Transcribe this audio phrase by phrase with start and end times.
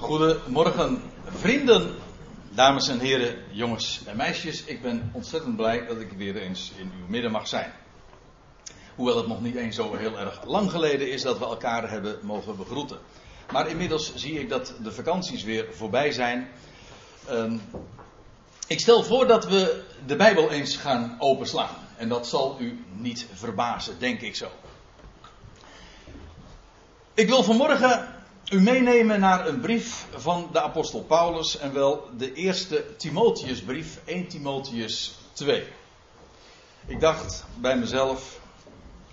[0.00, 1.94] Goedemorgen, vrienden,
[2.50, 4.64] dames en heren, jongens en meisjes.
[4.64, 7.72] Ik ben ontzettend blij dat ik weer eens in uw midden mag zijn.
[8.94, 12.18] Hoewel het nog niet eens zo heel erg lang geleden is dat we elkaar hebben
[12.22, 12.98] mogen begroeten.
[13.52, 16.48] Maar inmiddels zie ik dat de vakanties weer voorbij zijn.
[17.28, 17.56] Ehm,
[18.66, 21.76] ik stel voor dat we de Bijbel eens gaan openslaan.
[21.96, 24.48] En dat zal u niet verbazen, denk ik zo.
[27.14, 28.18] Ik wil vanmorgen
[28.50, 34.28] u meenemen naar een brief van de apostel Paulus en wel de eerste Timotheusbrief, 1
[34.28, 35.66] Timotheus 2.
[36.86, 38.40] Ik dacht bij mezelf,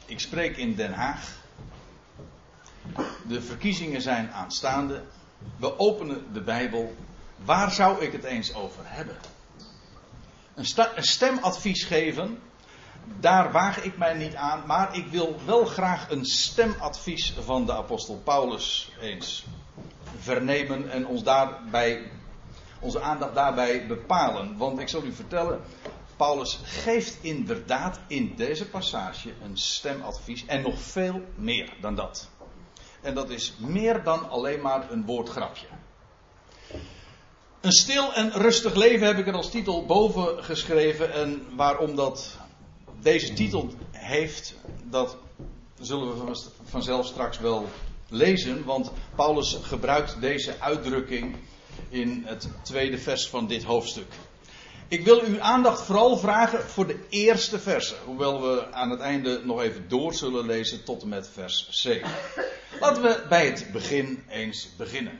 [0.05, 1.35] ik spreek in Den Haag.
[3.27, 5.03] De verkiezingen zijn aanstaande.
[5.57, 6.95] We openen de Bijbel.
[7.35, 9.17] Waar zou ik het eens over hebben?
[10.55, 10.65] Een,
[10.95, 12.39] een stemadvies geven
[13.19, 17.73] daar waag ik mij niet aan, maar ik wil wel graag een stemadvies van de
[17.73, 19.45] apostel Paulus eens
[20.17, 22.11] vernemen en ons daarbij,
[22.79, 24.57] onze aandacht daarbij bepalen.
[24.57, 25.61] Want ik zal u vertellen,
[26.15, 32.29] Paulus geeft inderdaad in deze passage een stemadvies en nog veel meer dan dat.
[33.01, 35.65] En dat is meer dan alleen maar een woordgrapje.
[37.61, 41.13] Een stil en rustig leven heb ik er als titel boven geschreven.
[41.13, 42.37] En waarom dat
[43.01, 44.53] deze titel heeft,
[44.83, 45.17] dat
[45.79, 47.67] zullen we vanzelf straks wel
[48.09, 51.35] lezen, want Paulus gebruikt deze uitdrukking
[51.89, 54.13] in het tweede vers van dit hoofdstuk.
[54.87, 59.41] Ik wil uw aandacht vooral vragen voor de eerste versen, hoewel we aan het einde
[59.43, 62.09] nog even door zullen lezen tot en met vers 7.
[62.79, 65.19] Laten we bij het begin eens beginnen.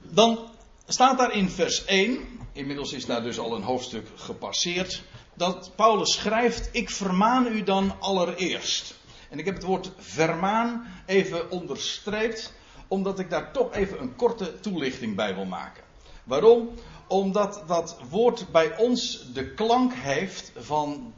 [0.00, 0.38] Dan
[0.86, 2.18] staat daar in vers 1,
[2.52, 5.02] inmiddels is daar dus al een hoofdstuk gepasseerd,
[5.42, 8.94] dat Paulus schrijft: Ik vermaan u dan allereerst.
[9.28, 12.52] En ik heb het woord vermaan even onderstreept,
[12.88, 15.82] omdat ik daar toch even een korte toelichting bij wil maken.
[16.24, 16.70] Waarom?
[17.06, 21.14] Omdat dat woord bij ons de klank heeft van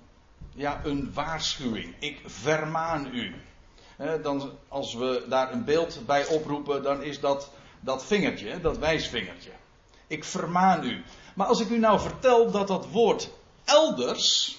[0.55, 1.95] ja, een waarschuwing.
[1.99, 3.35] Ik vermaan u.
[4.23, 7.51] dan, als we daar een beeld bij oproepen, dan is dat
[7.81, 9.51] dat vingertje, dat wijsvingertje.
[10.07, 11.03] Ik vermaan u.
[11.35, 13.31] Maar als ik u nou vertel dat dat woord
[13.65, 14.57] elders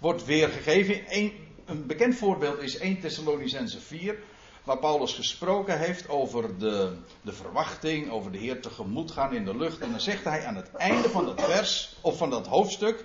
[0.00, 1.02] wordt weergegeven.
[1.08, 1.32] Een,
[1.64, 4.18] een bekend voorbeeld is 1 Thessalonicense 4,
[4.64, 9.56] waar Paulus gesproken heeft over de, de verwachting, over de Heer tegemoet gaan in de
[9.56, 9.78] lucht.
[9.78, 13.04] En dan zegt hij aan het einde van dat vers, of van dat hoofdstuk,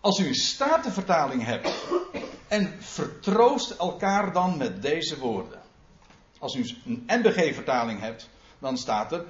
[0.00, 1.70] als u een statenvertaling hebt
[2.48, 5.60] en vertroost elkaar dan met deze woorden.
[6.38, 8.28] Als u een NBG-vertaling hebt,
[8.58, 9.24] dan staat er,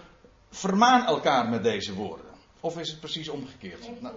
[0.50, 2.26] vermaan elkaar met deze woorden.
[2.60, 4.00] Of is het precies omgekeerd?
[4.00, 4.14] Nou,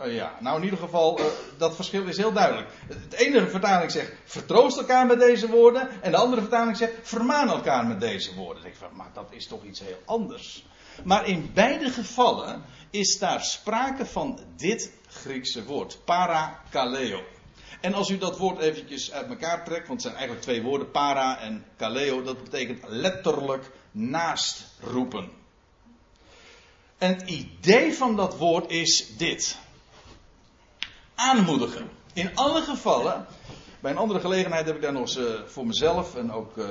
[0.00, 2.68] uh, ja, nou in ieder geval, uh, dat verschil is heel duidelijk.
[2.86, 6.02] Het ene vertaling zegt, vertroost elkaar met deze woorden.
[6.02, 8.64] En de andere vertaling zegt, vermaan elkaar met deze woorden.
[8.64, 10.64] Ik van, maar dat is toch iets heel anders.
[11.04, 17.22] Maar in beide gevallen is daar sprake van dit Griekse woord, parakaleo.
[17.80, 20.90] En als u dat woord eventjes uit elkaar trekt, want het zijn eigenlijk twee woorden,
[20.90, 25.30] para en kaleo, dat betekent letterlijk naast roepen.
[26.98, 29.58] En het idee van dat woord is dit
[31.14, 31.88] aanmoedigen.
[32.12, 33.26] In alle gevallen,
[33.80, 36.70] bij een andere gelegenheid heb ik daar nog eens uh, voor mezelf en ook uh,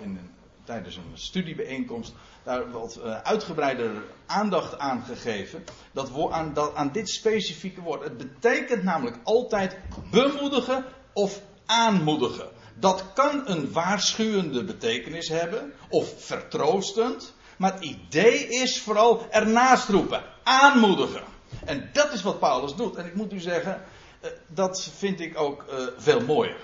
[0.00, 0.30] in,
[0.64, 3.90] tijdens een studiebijeenkomst daar wat uh, uitgebreider
[4.26, 5.64] aandacht aan gegeven.
[5.92, 8.02] Dat aan, dat, aan dit specifieke woord.
[8.02, 9.78] Het betekent namelijk altijd
[10.10, 12.48] bemoedigen of aanmoedigen.
[12.74, 17.34] Dat kan een waarschuwende betekenis hebben of vertroostend.
[17.56, 21.22] Maar het idee is vooral ernaast roepen, aanmoedigen.
[21.64, 22.96] En dat is wat Paulus doet.
[22.96, 23.82] En ik moet u zeggen,
[24.20, 26.60] eh, dat vind ik ook eh, veel mooier.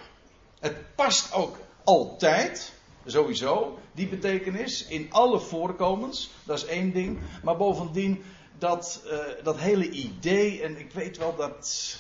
[0.60, 2.72] Het past ook altijd,
[3.06, 6.30] sowieso, die betekenis in alle voorkomens.
[6.44, 7.18] Dat is één ding.
[7.42, 8.22] Maar bovendien,
[8.58, 11.96] dat, uh, dat hele idee, en ik weet wel dat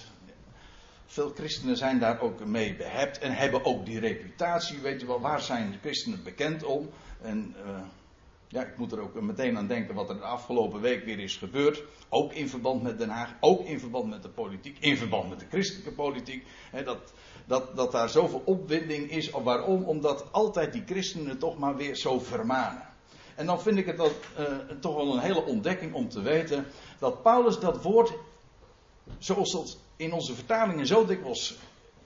[1.06, 4.78] veel christenen zijn daar ook mee behept en hebben ook die reputatie.
[4.78, 6.90] Weet je wel, waar zijn de christenen bekend om?
[7.20, 7.54] En
[8.52, 11.36] ja, ik moet er ook meteen aan denken wat er de afgelopen week weer is
[11.36, 11.82] gebeurd.
[12.08, 15.40] Ook in verband met Den Haag, ook in verband met de politiek, in verband met
[15.40, 16.46] de christelijke politiek.
[16.70, 17.12] Hè, dat,
[17.46, 19.30] dat, dat daar zoveel opwinding is.
[19.30, 19.84] Waarom?
[19.84, 22.88] Omdat altijd die christenen toch maar weer zo vermanen.
[23.34, 24.46] En dan vind ik het dat, uh,
[24.80, 26.66] toch wel een hele ontdekking om te weten
[26.98, 28.12] dat Paulus dat woord,
[29.18, 31.56] zoals dat in onze vertalingen zo dikwijls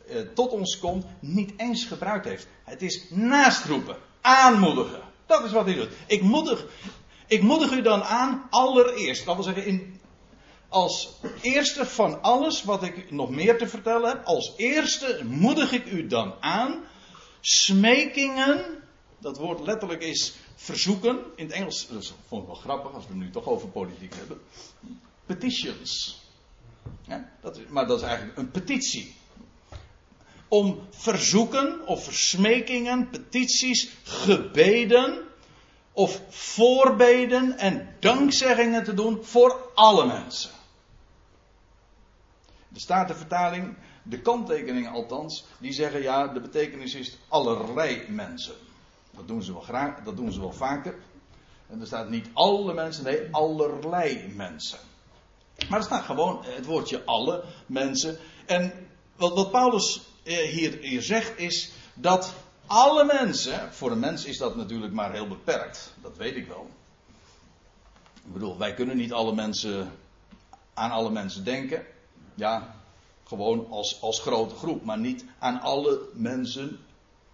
[0.08, 2.48] uh, tot ons komt, niet eens gebruikt heeft.
[2.64, 5.05] Het is naastroepen, aanmoedigen.
[5.26, 5.88] Dat is wat hij doet.
[6.06, 6.66] Ik moedig,
[7.26, 9.24] ik moedig u dan aan, allereerst.
[9.24, 10.00] Dat wil zeggen, in,
[10.68, 14.24] als eerste van alles wat ik nog meer te vertellen heb.
[14.24, 16.84] Als eerste moedig ik u dan aan.
[17.40, 18.64] Smekingen.
[19.18, 21.18] Dat woord letterlijk is verzoeken.
[21.36, 24.14] In het Engels, dat vond ik wel grappig als we het nu toch over politiek
[24.14, 24.40] hebben.
[25.26, 26.20] Petitions.
[27.06, 29.14] Ja, dat is, maar dat is eigenlijk een petitie.
[30.48, 35.24] Om verzoeken of versmekingen, petities, gebeden
[35.92, 40.50] of voorbeden en dankzeggingen te doen voor alle mensen.
[42.68, 48.54] De Statenvertaling, de kanttekeningen althans, die zeggen ja, de betekenis is allerlei mensen.
[49.10, 50.94] Dat doen ze wel graag, dat doen ze wel vaker.
[51.68, 54.78] En er staat niet alle mensen, nee, allerlei mensen.
[55.68, 58.18] Maar er staat gewoon het woordje alle mensen.
[58.46, 62.34] En wat, wat Paulus hier, hier zegt is dat
[62.66, 66.70] alle mensen, voor een mens is dat natuurlijk maar heel beperkt, dat weet ik wel.
[68.24, 69.92] Ik bedoel, wij kunnen niet alle mensen
[70.74, 71.86] aan alle mensen denken.
[72.34, 72.74] Ja,
[73.24, 76.78] gewoon als, als grote groep, maar niet aan alle mensen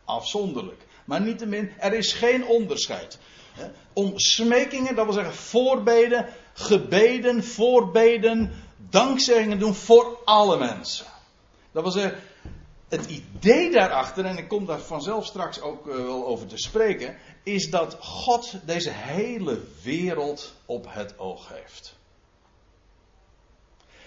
[0.05, 0.87] afzonderlijk.
[1.05, 3.19] Maar niettemin, er is geen onderscheid.
[3.93, 8.53] Om smekingen, dat wil zeggen voorbeden, gebeden, voorbeden,
[8.91, 11.07] dankzeggingen doen voor alle mensen.
[11.73, 12.21] Dat wil zeggen,
[12.93, 17.17] het idee daarachter, en ik kom daar vanzelf straks ook eh, wel over te spreken,
[17.43, 21.95] is dat God deze hele wereld op het oog heeft.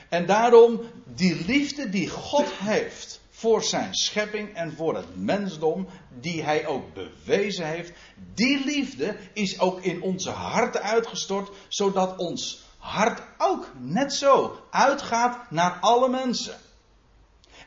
[0.09, 5.87] En daarom die liefde die God heeft voor zijn schepping en voor het mensdom,
[6.19, 7.91] die hij ook bewezen heeft,
[8.33, 15.51] die liefde is ook in onze harten uitgestort, zodat ons hart ook net zo uitgaat
[15.51, 16.55] naar alle mensen.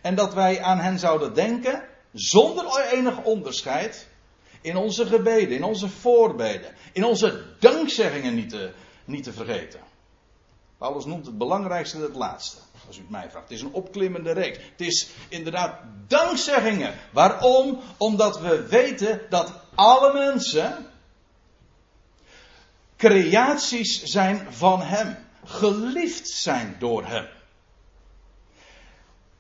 [0.01, 4.09] En dat wij aan hen zouden denken, zonder enig onderscheid,
[4.61, 8.73] in onze gebeden, in onze voorbeden, in onze dankzeggingen niet te,
[9.05, 9.81] niet te vergeten.
[10.79, 12.57] Paulus noemt het belangrijkste het laatste,
[12.87, 13.49] als u het mij vraagt.
[13.49, 14.59] Het is een opklimmende reeks.
[14.59, 16.95] Het is inderdaad dankzeggingen.
[17.13, 17.81] Waarom?
[17.97, 20.87] Omdat we weten dat alle mensen
[22.97, 25.17] creaties zijn van Hem.
[25.45, 27.27] Geliefd zijn door Hem.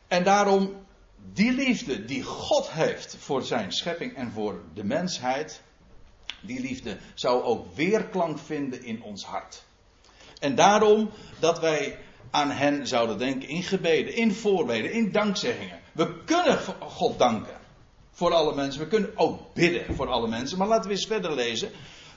[0.08, 0.86] En daarom
[1.32, 5.62] die liefde die God heeft voor zijn schepping en voor de mensheid,
[6.40, 9.64] die liefde zou ook weerklank vinden in ons hart.
[10.38, 11.98] En daarom dat wij
[12.30, 15.80] aan hen zouden denken in gebeden, in voorbeden, in dankzeggingen.
[15.92, 17.56] We kunnen God danken
[18.12, 18.80] voor alle mensen.
[18.80, 20.58] We kunnen ook bidden voor alle mensen.
[20.58, 21.70] Maar laten we eens verder lezen.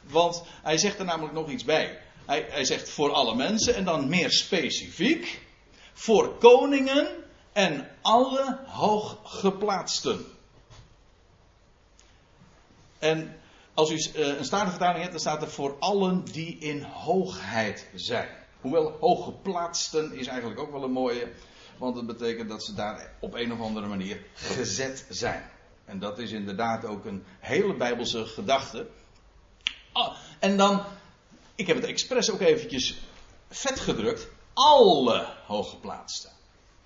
[0.09, 1.99] Want hij zegt er namelijk nog iets bij.
[2.25, 5.41] Hij, hij zegt voor alle mensen en dan meer specifiek.
[5.93, 7.20] Voor koningen
[7.51, 10.25] en alle hooggeplaatsten.
[12.99, 13.39] En
[13.73, 18.29] als u eh, een statenvertaling hebt, dan staat er voor allen die in hoogheid zijn.
[18.61, 21.31] Hoewel hooggeplaatsten is eigenlijk ook wel een mooie,
[21.77, 25.49] want het betekent dat ze daar op een of andere manier gezet zijn.
[25.85, 28.87] En dat is inderdaad ook een hele bijbelse gedachte.
[29.91, 30.83] Ah, en dan,
[31.55, 33.01] ik heb het expres ook eventjes
[33.49, 36.31] vet gedrukt, alle hooggeplaatsten.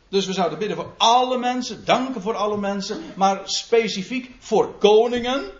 [0.10, 5.52] Dus we zouden bidden voor alle mensen, danken voor alle mensen, maar specifiek voor koningen,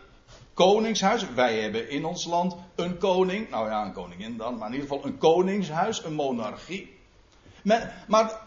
[0.54, 1.34] koningshuis.
[1.34, 4.90] Wij hebben in ons land een koning, nou ja, een koningin dan, maar in ieder
[4.90, 6.94] geval een koningshuis, een monarchie.
[8.08, 8.44] Maar,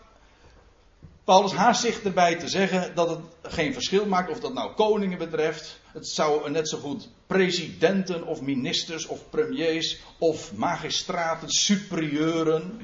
[1.25, 5.19] Paulus haast zich erbij te zeggen dat het geen verschil maakt of dat nou koningen
[5.19, 5.81] betreft.
[5.93, 12.81] Het zou net zo goed presidenten of ministers of premiers of magistraten, superieuren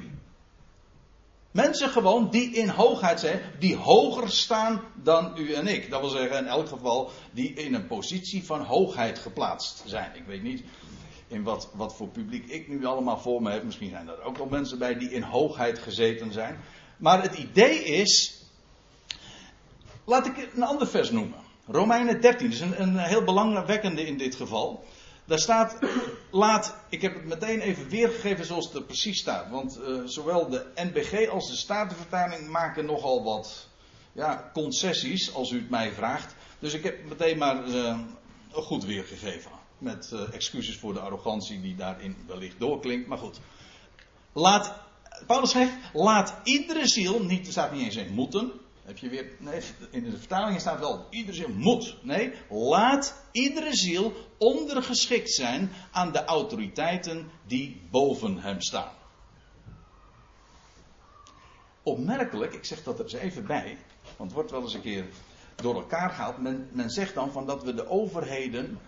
[1.55, 5.89] Mensen gewoon die in hoogheid zijn, die hoger staan dan u en ik.
[5.89, 10.15] Dat wil zeggen in elk geval die in een positie van hoogheid geplaatst zijn.
[10.15, 10.63] Ik weet niet
[11.27, 13.63] in wat, wat voor publiek ik nu allemaal voor me heb.
[13.63, 16.59] Misschien zijn er ook wel mensen bij die in hoogheid gezeten zijn.
[16.97, 18.41] Maar het idee is.
[20.05, 21.39] Laat ik een ander vers noemen.
[21.67, 24.83] Romeinen 13, dat is een, een heel belangwekkende in dit geval.
[25.25, 25.79] Daar staat,
[26.31, 29.49] laat, ik heb het meteen even weergegeven zoals het er precies staat.
[29.49, 33.67] Want uh, zowel de NBG als de Statenvertaling maken nogal wat
[34.11, 36.35] ja, concessies, als u het mij vraagt.
[36.59, 37.99] Dus ik heb meteen maar uh,
[38.51, 39.51] goed weergegeven.
[39.77, 43.07] Met uh, excuses voor de arrogantie die daarin wellicht doorklinkt.
[43.07, 43.39] Maar goed.
[44.33, 44.73] Laat,
[45.27, 48.51] Paulus schrijft, laat iedere ziel, niet, er staat niet eens in moeten,
[48.85, 51.97] heb je weer, nee, in de vertaling staat wel, iedere ziel moet.
[52.03, 58.93] Nee, laat iedere ziel ondergeschikt zijn aan de autoriteiten die boven hem staan.
[61.83, 65.05] Opmerkelijk, ik zeg dat er eens even bij, want het wordt wel eens een keer
[65.55, 66.37] door elkaar gehaald.
[66.37, 68.79] Men, men zegt dan van dat we de overheden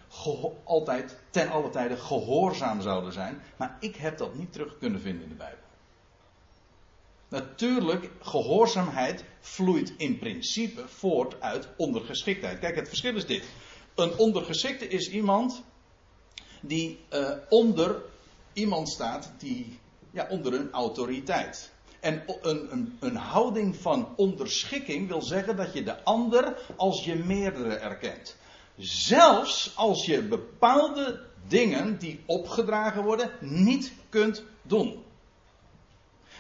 [0.63, 3.42] altijd, ten alle tijde gehoorzaam zouden zijn.
[3.58, 5.66] Maar ik heb dat niet terug kunnen vinden in de Bijbel.
[7.29, 12.60] Natuurlijk, gehoorzaamheid vloeit in principe voort uit ondergeschiktheid.
[12.60, 13.43] Kijk, het verschil is dit.
[13.96, 15.63] Een ondergeschikte is iemand
[16.62, 18.01] die uh, onder
[18.53, 19.79] iemand staat die
[20.12, 21.72] ja, onder een autoriteit.
[22.00, 27.15] En een, een, een houding van onderschikking wil zeggen dat je de ander als je
[27.15, 28.36] meerdere erkent.
[28.77, 35.03] Zelfs als je bepaalde dingen die opgedragen worden niet kunt doen.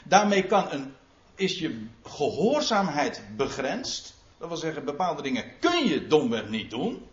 [0.07, 0.93] Daarmee kan een,
[1.35, 4.15] is je gehoorzaamheid begrensd.
[4.37, 7.05] Dat wil zeggen, bepaalde dingen kun je domweg niet doen.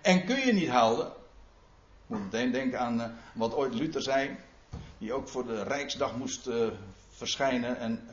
[0.00, 1.12] En kun je niet houden.
[2.06, 4.36] Moet meteen denken aan uh, wat ooit Luther zei.
[4.98, 6.66] Die ook voor de Rijksdag moest uh,
[7.10, 7.78] verschijnen.
[7.78, 8.08] En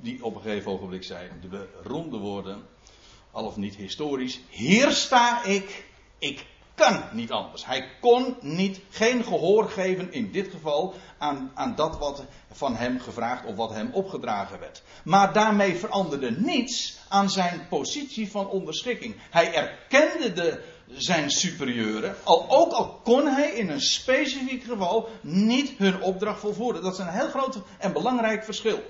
[0.00, 2.62] die op een gegeven ogenblik zei de beroemde woorden.
[3.30, 4.40] Al of niet historisch.
[4.48, 5.84] Hier sta ik.
[6.18, 7.66] Ik kan niet anders.
[7.66, 13.00] Hij kon niet, geen gehoor geven in dit geval aan, aan dat wat van hem
[13.00, 14.82] gevraagd of wat hem opgedragen werd.
[15.04, 19.16] Maar daarmee veranderde niets aan zijn positie van onderschikking.
[19.30, 20.62] Hij erkende de,
[20.96, 26.82] zijn superieuren, al, ook al kon hij in een specifiek geval niet hun opdracht volvoeren.
[26.82, 28.82] Dat is een heel groot en belangrijk verschil.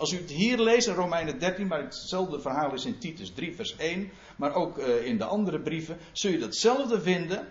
[0.00, 3.54] Als u het hier leest in Romeinen 13, maar hetzelfde verhaal is in Titus 3,
[3.54, 7.48] vers 1, maar ook uh, in de andere brieven, zul je datzelfde vinden.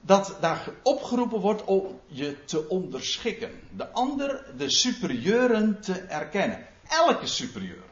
[0.00, 3.50] Dat daar opgeroepen wordt om je te onderschikken.
[3.76, 6.66] De ander, de superieuren te erkennen.
[6.88, 7.84] Elke superieur.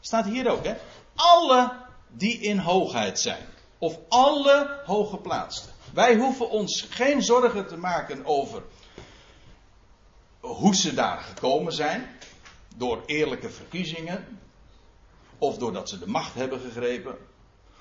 [0.00, 0.74] Staat hier ook, hè?
[1.14, 1.72] Alle
[2.08, 3.44] die in hoogheid zijn.
[3.78, 5.72] Of alle hooggeplaatsten.
[5.92, 8.62] Wij hoeven ons geen zorgen te maken over
[10.40, 12.18] hoe ze daar gekomen zijn
[12.76, 14.38] door eerlijke verkiezingen,
[15.38, 17.16] of doordat ze de macht hebben gegrepen,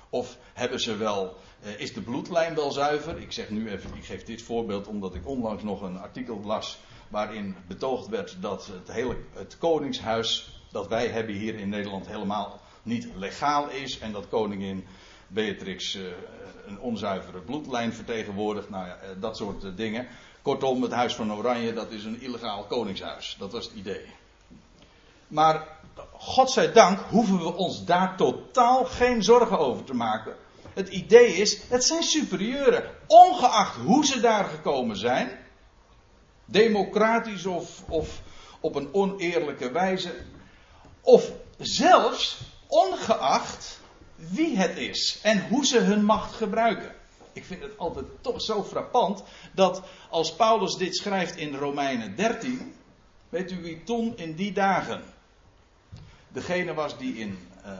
[0.09, 3.19] of hebben ze wel, eh, is de bloedlijn wel zuiver?
[3.19, 6.79] Ik zeg nu even, ik geef dit voorbeeld omdat ik onlangs nog een artikel las
[7.07, 12.59] waarin betoogd werd dat het hele het koningshuis dat wij hebben hier in Nederland helemaal
[12.83, 14.85] niet legaal is en dat koningin
[15.27, 16.03] Beatrix uh,
[16.65, 18.69] een onzuivere bloedlijn vertegenwoordigt.
[18.69, 20.07] Nou ja, uh, dat soort dingen.
[20.41, 23.35] Kortom, het Huis van Oranje, dat is een illegaal koningshuis.
[23.39, 24.05] Dat was het idee.
[25.29, 25.67] Maar
[26.73, 30.35] dank hoeven we ons daar totaal geen zorgen over te maken.
[30.73, 32.83] Het idee is, het zijn superieuren.
[33.07, 35.29] Ongeacht hoe ze daar gekomen zijn.
[36.45, 38.21] Democratisch of, of
[38.59, 40.13] op een oneerlijke wijze.
[41.01, 43.79] Of zelfs ongeacht
[44.15, 46.95] wie het is en hoe ze hun macht gebruiken.
[47.33, 52.75] Ik vind het altijd toch zo frappant dat als Paulus dit schrijft in Romeinen 13,
[53.29, 55.03] weet u wie toen in die dagen
[56.29, 57.71] degene was die in uh,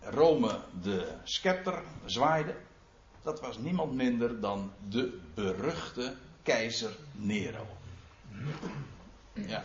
[0.00, 2.54] Rome de scepter zwaaide.
[3.22, 7.66] Dat was niemand minder dan de beruchte keizer Nero.
[9.32, 9.64] Ja.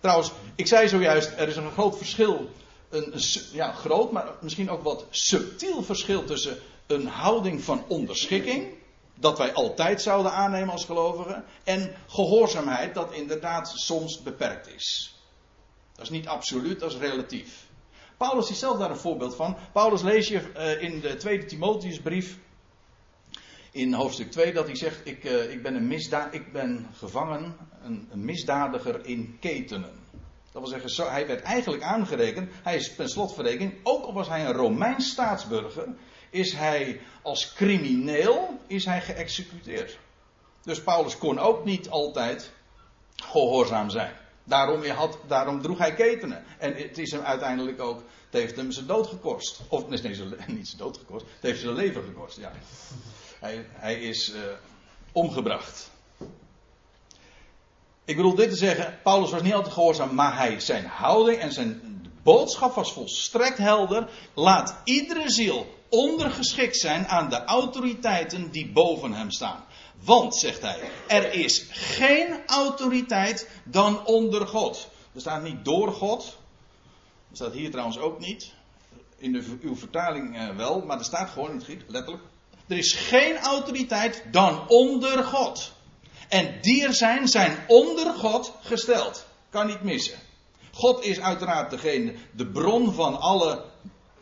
[0.00, 2.50] Trouwens, ik zei zojuist, er is een groot verschil.
[2.88, 8.72] Een, een, ja, groot, maar misschien ook wat subtiel verschil tussen een houding van onderschikking.
[9.14, 11.44] Dat wij altijd zouden aannemen als gelovigen.
[11.64, 15.13] En gehoorzaamheid, dat inderdaad soms beperkt is.
[15.94, 17.66] Dat is niet absoluut, dat is relatief.
[18.16, 19.56] Paulus is zelf daar een voorbeeld van.
[19.72, 22.38] Paulus lees je uh, in de tweede Timotheusbrief,
[23.70, 27.56] in hoofdstuk 2, dat hij zegt: Ik, uh, ik, ben, een misda ik ben gevangen,
[27.82, 30.02] een, een, misdadiger in ketenen.
[30.52, 34.46] Dat wil zeggen, hij werd eigenlijk aangerekend, hij is per slotverrekening, ook al was hij
[34.46, 35.88] een Romeins staatsburger,
[36.30, 39.98] is hij als crimineel is hij geëxecuteerd.
[40.62, 42.52] Dus Paulus kon ook niet altijd
[43.16, 44.23] gehoorzaam zijn.
[44.44, 44.82] Daarom,
[45.26, 46.44] daarom droeg hij ketenen.
[46.58, 48.02] En het is hem uiteindelijk ook.
[48.30, 49.60] Heeft hem zijn dood gekost.
[49.68, 50.00] Of nee,
[50.46, 51.24] niet zijn dood gekost.
[51.24, 52.36] Het heeft zijn leven gekost.
[52.36, 52.52] Ja.
[53.40, 54.40] Hij, hij is uh,
[55.12, 55.90] omgebracht.
[58.04, 58.98] Ik bedoel dit te zeggen.
[59.02, 60.14] Paulus was niet altijd gehoorzaam.
[60.14, 64.08] Maar hij, zijn houding en zijn boodschap was volstrekt helder.
[64.34, 69.64] Laat iedere ziel ondergeschikt zijn aan de autoriteiten die boven hem staan.
[70.00, 74.88] Want, zegt hij, er is geen autoriteit dan onder God.
[75.14, 76.36] Er staat niet door God.
[77.30, 78.52] Er staat hier trouwens ook niet.
[79.16, 82.24] In uw vertaling uh, wel, maar er staat gewoon in het Grieks, letterlijk.
[82.66, 85.72] Er is geen autoriteit dan onder God.
[86.28, 89.26] En die er zijn, zijn onder God gesteld.
[89.50, 90.18] Kan niet missen.
[90.72, 93.64] God is uiteraard degene, de bron van alle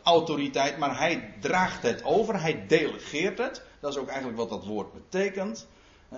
[0.03, 3.63] autoriteit, maar hij draagt het over, hij delegeert het.
[3.79, 5.67] Dat is ook eigenlijk wat dat woord betekent.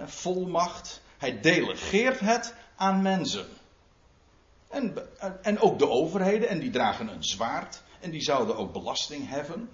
[0.05, 1.01] Volmacht.
[1.17, 3.45] Hij delegeert het aan mensen.
[4.67, 4.95] En,
[5.41, 7.81] en ook de overheden, en die dragen een zwaard.
[7.99, 9.69] En die zouden ook belasting heffen.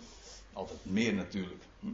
[0.54, 1.88] Altijd meer natuurlijk hm,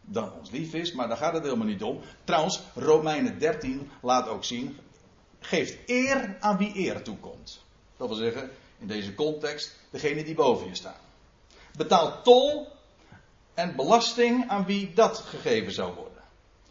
[0.00, 2.00] dan ons lief is, maar daar gaat het helemaal niet om.
[2.24, 4.78] Trouwens, Romeinen 13 laat ook zien,
[5.40, 7.64] geeft eer aan wie eer toekomt.
[7.96, 11.00] Dat wil zeggen, in deze context, degene die boven je staan.
[11.76, 12.70] Betaalt tol
[13.54, 16.22] En belasting aan wie dat gegeven zou worden.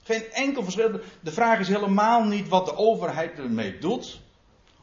[0.03, 1.00] Geen enkel verschil.
[1.20, 4.20] De vraag is helemaal niet wat de overheid ermee doet.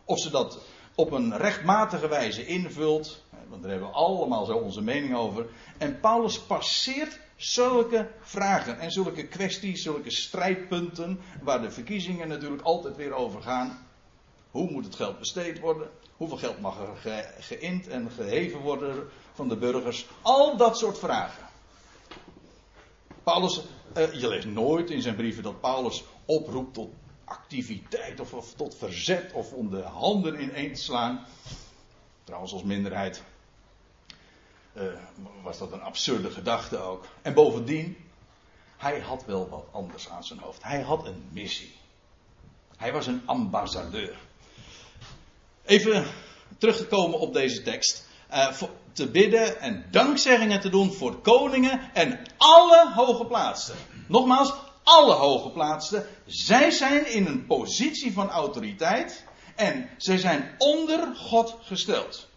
[0.05, 0.59] Of ze dat
[0.95, 3.23] op een rechtmatige wijze invult.
[3.49, 5.47] Want daar hebben we allemaal zo onze mening over.
[5.79, 11.21] En Paulus passeert zulke vragen en zulke kwesties, zulke strijdpunten.
[11.43, 13.87] Waar de verkiezingen natuurlijk altijd weer over gaan.
[14.51, 15.89] Hoe moet het geld besteed worden?
[16.17, 19.09] Hoeveel geld mag er ge, geïnd en geheven worden
[19.39, 20.07] van de burgers?
[20.23, 21.47] Al dat soort vragen.
[23.23, 23.61] Paulus,
[23.97, 26.93] uh, je leest nooit in zijn brieven dat Paulus oproept tot
[27.25, 31.27] activiteit of, tot verzet of om de handen ineen te slaan.
[32.25, 33.23] Trouwens, als minderheid
[34.73, 34.85] uh,
[35.43, 37.07] was dat een absurde gedachte ook.
[37.23, 37.97] En bovendien,
[38.77, 40.63] hij had wel wat anders aan zijn hoofd.
[40.63, 41.75] Hij had een missie.
[42.77, 44.19] Hij was een ambassadeur.
[45.65, 46.07] Even
[46.59, 48.09] teruggekomen op deze tekst.
[48.31, 48.53] Uh,
[48.99, 53.75] te bidden en dankzeggingen te doen voor koningen en alle hoge plaatsen.
[54.07, 56.07] Nogmaals, alle hoge plaatsen.
[56.27, 59.25] Zij zijn in een positie van autoriteit
[59.57, 62.29] en zij zijn onder God gesteld.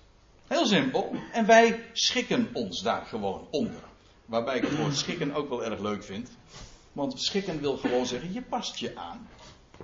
[0.47, 1.15] Heel simpel.
[1.31, 3.83] En wij schikken ons daar gewoon onder.
[4.25, 6.29] Waarbij ik het woord schikken ook wel erg leuk vind.
[6.91, 9.29] Want schikken wil gewoon zeggen, je past je aan.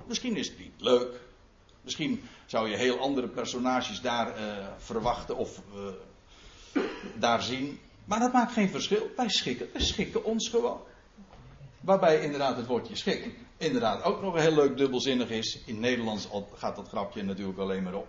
[0.06, 1.20] Misschien is het niet leuk.
[1.82, 5.80] Misschien zou je heel andere personages daar uh, verwachten of uh,
[7.14, 7.80] daar zien.
[8.04, 9.10] Maar dat maakt geen verschil.
[9.16, 10.80] Wij schikken, wij schikken ons gewoon.
[11.80, 15.58] Waarbij inderdaad het woordje schik inderdaad ook nog heel leuk dubbelzinnig is.
[15.66, 18.06] In Nederlands gaat dat grapje natuurlijk alleen maar op.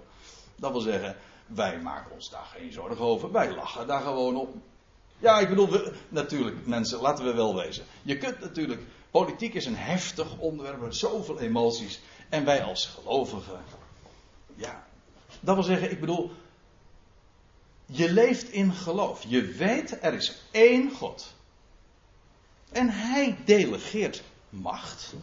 [0.55, 3.31] Dat wil zeggen, wij maken ons daar geen zorgen over.
[3.31, 4.55] Wij lachen daar gewoon op.
[5.19, 5.69] Ja, ik bedoel,
[6.09, 7.85] natuurlijk mensen, laten we wel wezen.
[8.01, 11.99] Je kunt natuurlijk, politiek is een heftig onderwerp met zoveel emoties.
[12.29, 13.61] En wij als gelovigen,
[14.55, 14.87] ja,
[15.39, 16.31] dat wil zeggen, ik bedoel,
[17.91, 19.23] je leeft in geloof.
[19.27, 21.33] Je weet, er is één God.
[22.71, 25.13] En hij delegeert macht.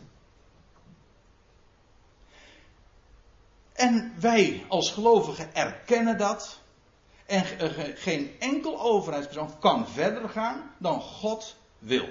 [3.73, 6.59] En wij als gelovigen erkennen dat.
[7.27, 7.45] En
[7.97, 12.09] geen enkel overheidspersoon kan verder gaan dan God wil.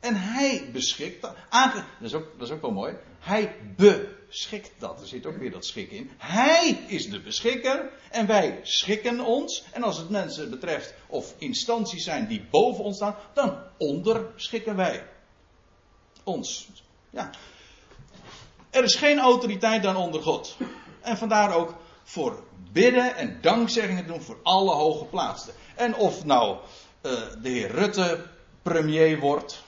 [0.00, 1.34] En hij beschikt dat.
[1.50, 2.94] Dat is, ook, dat is ook wel mooi.
[3.18, 5.00] Hij beschikt dat.
[5.00, 6.10] Er zit ook weer dat schik in.
[6.18, 7.90] Hij is de beschikker.
[8.10, 9.64] En wij schikken ons.
[9.72, 15.06] En als het mensen betreft of instanties zijn die boven ons staan, dan onderschikken wij
[16.24, 16.68] ons.
[17.10, 17.30] Ja.
[18.70, 20.56] Er is geen autoriteit dan onder God.
[21.00, 25.52] En vandaar ook voor bidden en dankzeggingen doen voor alle hoge plaatsen.
[25.74, 28.26] En of nou uh, de heer Rutte
[28.62, 29.64] premier wordt,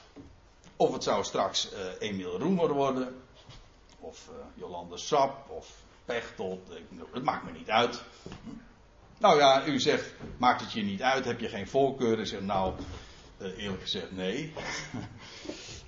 [0.79, 3.15] of het zou straks uh, Emiel Roemer worden,
[4.01, 5.71] of uh, Jolande Sap, of
[6.05, 6.61] Pechtold,
[7.13, 8.03] het maakt me niet uit.
[9.19, 12.19] Nou ja, u zegt, maakt het je niet uit, heb je geen voorkeur?
[12.19, 12.75] Ik zeg, nou,
[13.39, 14.53] eerlijk gezegd, nee.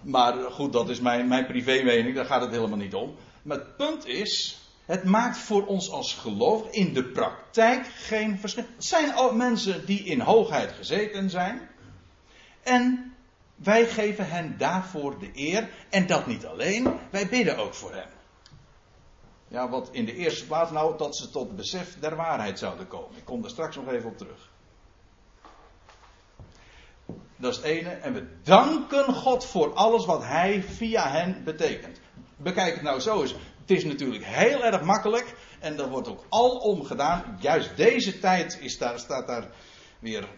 [0.02, 3.16] Maar goed, dat is mijn, mijn privé mening, daar gaat het helemaal niet om.
[3.42, 8.64] Maar het punt is, het maakt voor ons als geloof in de praktijk geen verschil.
[8.74, 11.68] Het zijn ook mensen die in hoogheid gezeten zijn.
[12.62, 13.09] En
[13.62, 15.68] wij geven hen daarvoor de eer.
[15.90, 18.08] En dat niet alleen, wij bidden ook voor hen.
[19.48, 23.16] Ja, wat in de eerste plaats nou dat ze tot besef der waarheid zouden komen.
[23.16, 24.50] Ik kom daar straks nog even op terug.
[27.36, 27.88] Dat is het ene.
[27.88, 32.00] En we danken God voor alles wat Hij via hen betekent.
[32.36, 33.34] Bekijk het nou zo eens.
[33.60, 35.34] Het is natuurlijk heel erg makkelijk.
[35.58, 37.38] En dat wordt ook alom gedaan.
[37.40, 39.50] Juist deze tijd is daar, staat daar
[39.98, 40.28] weer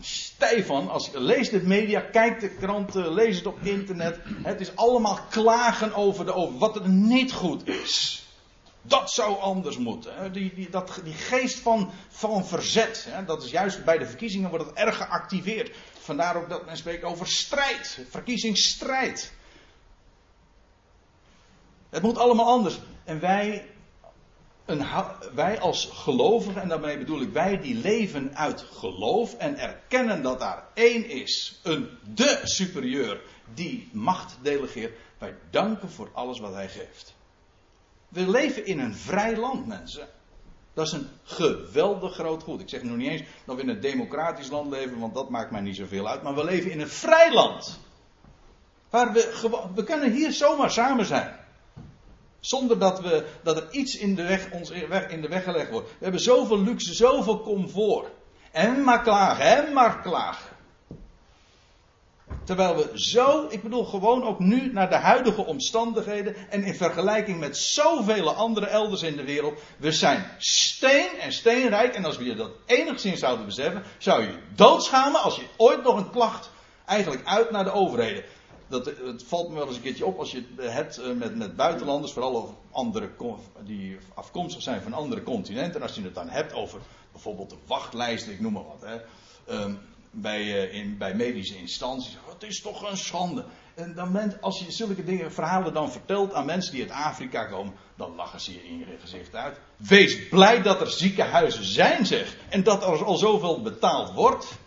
[0.00, 0.90] stijf van.
[0.90, 4.18] Als je leest de media, kijkt de kranten, lees het op internet.
[4.42, 8.24] Het is allemaal klagen over, de, over wat er niet goed is.
[8.82, 10.32] Dat zou anders moeten.
[10.32, 13.06] Die, die, dat, die geest van, van verzet.
[13.08, 13.24] Hè?
[13.24, 15.76] Dat is juist bij de verkiezingen wordt het erg geactiveerd.
[15.98, 17.98] Vandaar ook dat men spreekt over strijd.
[18.10, 19.32] Verkiezingsstrijd.
[21.90, 22.78] Het moet allemaal anders.
[23.04, 23.66] En wij,
[24.66, 24.84] een,
[25.34, 30.38] wij als gelovigen, en daarmee bedoel ik wij die leven uit geloof en erkennen dat
[30.38, 33.20] daar één is, een de superieur
[33.54, 34.98] die macht delegeert.
[35.18, 37.14] Wij danken voor alles wat hij geeft.
[38.08, 40.08] We leven in een vrij land, mensen.
[40.74, 42.60] Dat is een geweldig groot goed.
[42.60, 45.50] Ik zeg nog niet eens dat we in een democratisch land leven, want dat maakt
[45.50, 46.22] mij niet zoveel uit.
[46.22, 47.80] Maar we leven in een vrij land.
[48.90, 51.45] Waar we, we kunnen hier zomaar samen zijn.
[52.40, 54.70] Zonder dat, we, dat er iets in de weg, ons
[55.08, 55.88] in de weg gelegd wordt.
[55.88, 58.06] We hebben zoveel luxe, zoveel comfort.
[58.52, 60.56] En maar klagen, en maar klagen.
[62.44, 67.40] Terwijl we zo, ik bedoel gewoon ook nu naar de huidige omstandigheden en in vergelijking
[67.40, 72.24] met zoveel andere elders in de wereld, we zijn steen en steenrijk en als we
[72.24, 76.50] je dat enigszins zouden beseffen, zou je doodschamen als je ooit nog een klacht
[76.84, 78.24] eigenlijk uit naar de overheden.
[78.68, 81.36] Dat, het valt me wel eens een keertje op als je het hebt eh, met,
[81.36, 83.10] met buitenlanders, vooral andere,
[83.64, 85.74] die afkomstig zijn van andere continenten.
[85.74, 86.80] En als je het dan hebt over
[87.12, 88.80] bijvoorbeeld de wachtlijsten, ik noem maar wat.
[88.80, 89.00] Hè,
[89.54, 89.74] ehm,
[90.20, 92.16] bij, uh, in, bij medische instanties.
[92.32, 93.44] Het is toch een schande.
[93.74, 97.74] En dan als je zulke dingen, verhalen dan vertelt aan mensen die uit Afrika komen,
[97.96, 99.58] dan lachen ze je in je gezicht uit.
[99.76, 102.36] Wees blij dat er ziekenhuizen zijn, zeg.
[102.48, 104.58] En dat er al zoveel betaald wordt.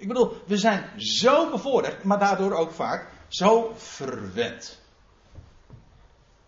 [0.00, 4.78] Ik bedoel, we zijn zo bevoorrecht, maar daardoor ook vaak zo verwend.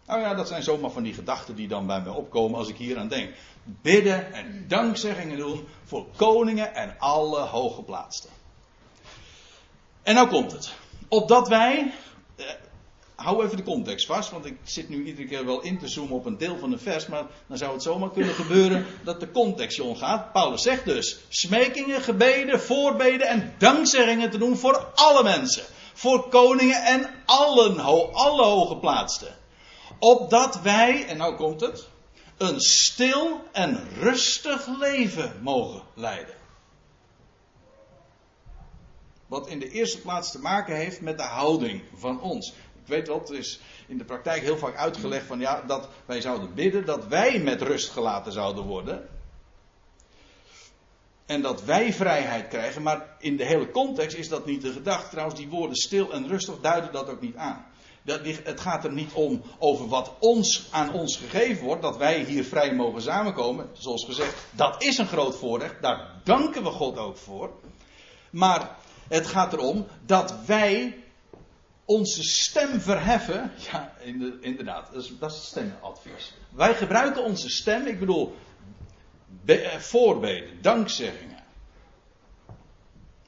[0.06, 2.76] Nou ja, dat zijn zomaar van die gedachten die dan bij mij opkomen als ik
[2.76, 3.34] hier aan denk.
[3.64, 8.30] Bidden en dankzeggingen doen voor koningen en alle hooggeplaatsten.
[10.02, 10.74] En nou komt het.
[11.08, 11.92] Opdat wij.
[13.22, 16.16] Hou even de context vast, want ik zit nu iedere keer wel in te zoomen
[16.16, 19.30] op een deel van een vers, maar dan zou het zomaar kunnen gebeuren dat de
[19.30, 20.32] context je omgaat.
[20.32, 25.64] Paulus zegt dus: smekingen, gebeden, voorbeden en dankzeggingen te doen voor alle mensen.
[25.94, 27.78] Voor koningen en allen,
[28.12, 29.40] alle hooggeplaatsten
[30.02, 31.88] opdat wij, en nou komt het,
[32.36, 36.34] een stil en rustig leven mogen leiden.
[39.26, 42.52] Wat in de eerste plaats te maken heeft met de houding van ons.
[42.82, 46.20] Ik weet wel, het is in de praktijk heel vaak uitgelegd van ja, dat wij
[46.20, 49.08] zouden bidden dat wij met rust gelaten zouden worden.
[51.26, 55.08] En dat wij vrijheid krijgen, maar in de hele context is dat niet de gedachte.
[55.10, 57.64] Trouwens, die woorden stil en rustig duiden dat ook niet aan.
[58.04, 62.44] Het gaat er niet om over wat ons aan ons gegeven wordt, dat wij hier
[62.44, 63.68] vrij mogen samenkomen.
[63.72, 67.50] Zoals gezegd, dat is een groot voorrecht, daar danken we God ook voor.
[68.30, 68.76] Maar
[69.08, 71.01] het gaat erom dat wij
[71.92, 73.52] onze stem verheffen.
[73.72, 73.94] Ja,
[74.40, 76.32] inderdaad, dat is, is stemadvies.
[76.50, 78.36] Wij gebruiken onze stem, ik bedoel,
[79.44, 81.44] eh, voorbeden, dankzeggingen.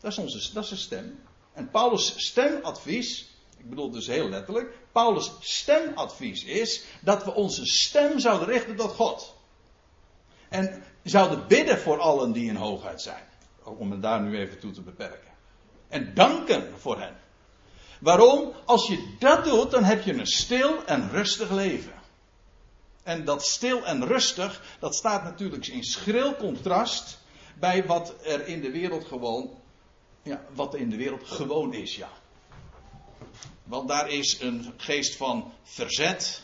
[0.00, 1.18] Dat is onze dat is stem.
[1.52, 8.18] En Paulus' stemadvies ik bedoel dus heel letterlijk, Paulus' stemadvies is dat we onze stem
[8.18, 9.34] zouden richten tot God.
[10.48, 13.24] En zouden bidden voor allen die in hoogheid zijn.
[13.62, 15.32] Om het daar nu even toe te beperken.
[15.88, 17.16] En danken voor hen.
[18.04, 18.52] Waarom?
[18.64, 21.92] Als je dat doet, dan heb je een stil en rustig leven.
[23.02, 27.18] En dat stil en rustig, dat staat natuurlijk in schril contrast
[27.58, 29.50] bij wat er in de wereld gewoon,
[30.22, 32.10] ja, wat in de wereld gewoon is, ja.
[33.62, 36.42] Want daar is een geest van verzet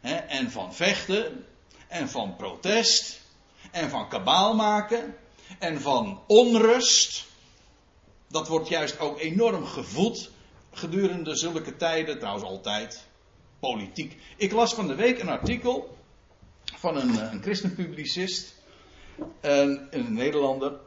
[0.00, 1.46] hè, en van vechten
[1.88, 3.20] en van protest
[3.70, 5.16] en van kabaal maken
[5.58, 7.24] en van onrust.
[8.28, 10.34] Dat wordt juist ook enorm gevoed
[10.76, 13.06] gedurende zulke tijden, trouwens altijd.
[13.60, 14.16] Politiek.
[14.36, 15.96] Ik las van de week een artikel
[16.64, 18.54] van een, een christenpublicist,
[19.40, 20.78] een, een Nederlander.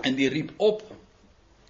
[0.00, 0.82] En die riep op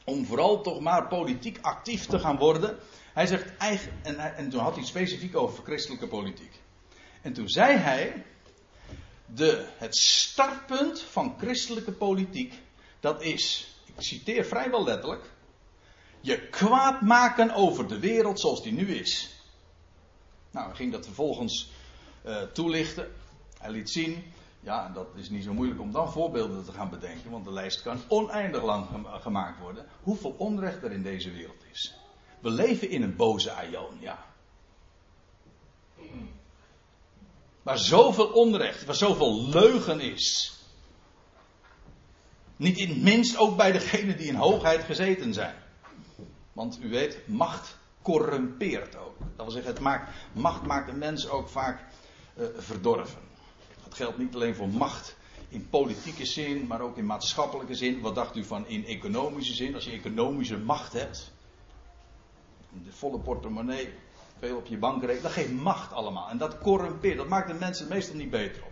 [0.04, 2.78] om vooral toch maar politiek actief te gaan worden.
[3.12, 6.60] Hij zegt eigen, en, en toen had hij specifiek over christelijke politiek.
[7.22, 8.24] En toen zei hij,
[9.26, 12.54] de, het startpunt van christelijke politiek,
[13.00, 15.30] dat is, citeer vrijwel letterlijk,
[16.20, 19.30] je kwaad maken over de wereld zoals die nu is.
[20.50, 21.70] Nou, hij ging dat vervolgens
[22.26, 23.12] uh, toelichten.
[23.58, 27.30] Hij liet zien ja, dat is niet zo moeilijk om dan voorbeelden te gaan bedenken,
[27.30, 28.86] want de lijst kan oneindig lang
[29.20, 29.86] gemaakt worden.
[30.02, 31.94] Hoeveel onrecht er in deze wereld is.
[32.40, 34.24] We leven in een boze aion, ja.
[37.62, 40.56] Waar zoveel onrecht, waar zoveel leugen is.
[42.62, 45.54] Niet in het minst ook bij degenen die in hoogheid gezeten zijn.
[46.52, 49.18] Want u weet, macht corrumpeert ook.
[49.18, 51.84] Dat wil zeggen, het maakt, macht maakt de mens ook vaak
[52.36, 53.20] uh, verdorven.
[53.84, 55.16] Dat geldt niet alleen voor macht
[55.48, 58.00] in politieke zin, maar ook in maatschappelijke zin.
[58.00, 59.74] Wat dacht u van in economische zin?
[59.74, 61.32] Als je economische macht hebt,
[62.84, 63.88] de volle portemonnee,
[64.38, 66.28] veel op je bankrekening, dat geeft macht allemaal.
[66.28, 68.71] En dat corrumpeert, dat maakt de mensen meestal niet beter op.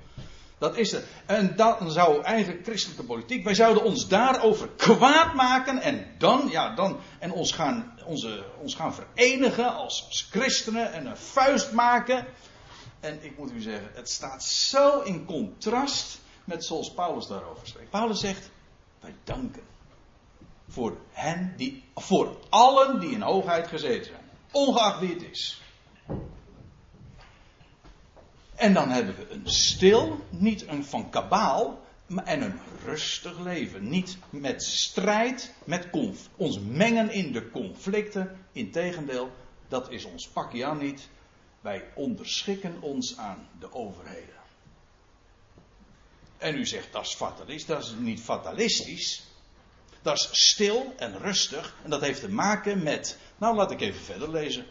[0.60, 1.06] Dat is het.
[1.26, 6.74] En dan zou eigenlijk christelijke politiek, wij zouden ons daarover kwaad maken en dan, ja,
[6.74, 12.26] dan, en ons gaan, onze, ons gaan verenigen als, als christenen en een vuist maken.
[13.00, 17.90] En ik moet u zeggen, het staat zo in contrast met zoals Paulus daarover spreekt.
[17.90, 18.50] Paulus zegt,
[19.00, 19.62] wij danken.
[20.68, 24.30] Voor hen die, voor allen die in hoogheid gezeten zijn.
[24.50, 25.62] Ongeacht wie het is.
[28.60, 31.88] En dan hebben we een stil, niet een van kabaal,
[32.24, 33.88] En een rustig leven.
[33.88, 35.88] Niet met strijd, met
[36.36, 38.46] ons mengen in de conflicten.
[38.52, 39.30] Integendeel,
[39.68, 41.08] dat is ons pakje aan niet.
[41.60, 44.40] Wij onderschikken ons aan de overheden.
[46.38, 47.66] En u zegt dat is fatalistisch.
[47.66, 49.22] Dat is niet fatalistisch.
[50.02, 51.74] Dat is stil en rustig.
[51.84, 53.18] En dat heeft te maken met.
[53.38, 54.66] Nou, laat ik even verder lezen.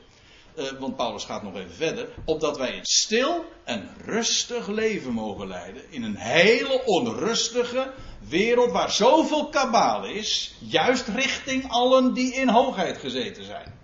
[0.60, 2.10] Uh, want Paulus gaat nog even verder.
[2.26, 5.92] Opdat wij een stil en rustig leven mogen leiden.
[5.92, 10.56] In een hele onrustige wereld waar zoveel kabaal is.
[10.60, 13.78] Juist richting allen die in hoogheid gezeten zijn.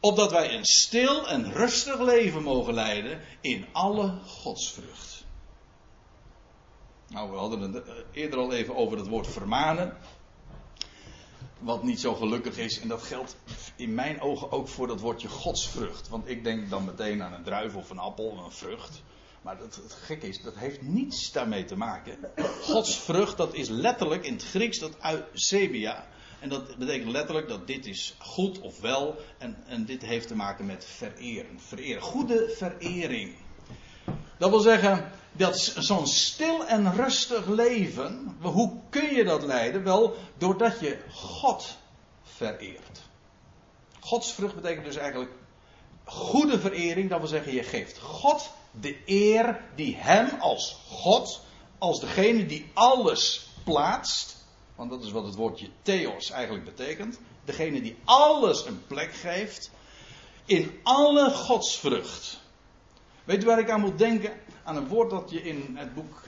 [0.00, 5.24] Opdat wij een stil en rustig leven mogen leiden in alle godsvrucht.
[7.08, 9.96] Nou, we hadden het eh, eerder al even over het woord vermanen.
[11.58, 12.80] Wat niet zo gelukkig is.
[12.80, 13.36] En dat geldt
[13.76, 16.08] in mijn ogen ook voor dat woordje godsvrucht.
[16.08, 19.02] Want ik denk dan meteen aan een druif of een appel of een vrucht.
[19.42, 22.18] Maar het, het gekke is, dat heeft niets daarmee te maken.
[22.62, 26.06] Godsvrucht, dat is letterlijk in het Grieks dat eusebia.
[26.40, 29.16] En dat betekent letterlijk dat dit is goed of wel.
[29.38, 31.60] En, en dit heeft te maken met vereren.
[31.60, 32.02] vereren.
[32.02, 33.34] Goede verering.
[34.36, 39.84] Dat wil zeggen, dat zo'n stil en rustig leven, hoe kun je dat leiden?
[39.84, 41.76] Wel, doordat je God
[42.22, 43.02] vereert.
[44.00, 45.32] Godsvrucht betekent dus eigenlijk
[46.04, 51.40] goede verering, dat wil zeggen, je geeft God de eer die Hem als God,
[51.78, 54.44] als degene die alles plaatst,
[54.74, 59.70] want dat is wat het woordje theos eigenlijk betekent, degene die alles een plek geeft,
[60.44, 62.42] in alle godsvrucht.
[63.24, 64.32] Weet u waar ik aan moet denken?
[64.64, 66.22] Aan een woord dat je in het boek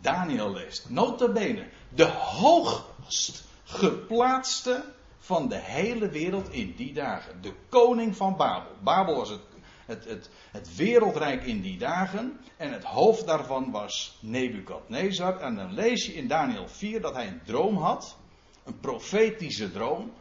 [0.00, 0.90] Daniel leest.
[0.90, 4.84] Notabene, de hoogst geplaatste
[5.18, 7.42] van de hele wereld in die dagen.
[7.42, 8.72] De koning van Babel.
[8.82, 9.40] Babel was het,
[9.86, 12.40] het, het, het wereldrijk in die dagen.
[12.56, 15.40] En het hoofd daarvan was Nebukadnezar.
[15.40, 18.16] En dan lees je in Daniel 4 dat hij een droom had.
[18.64, 20.12] Een profetische droom.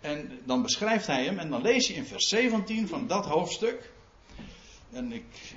[0.00, 1.38] En dan beschrijft hij hem.
[1.38, 3.92] En dan lees je in vers 17 van dat hoofdstuk.
[4.92, 5.54] En ik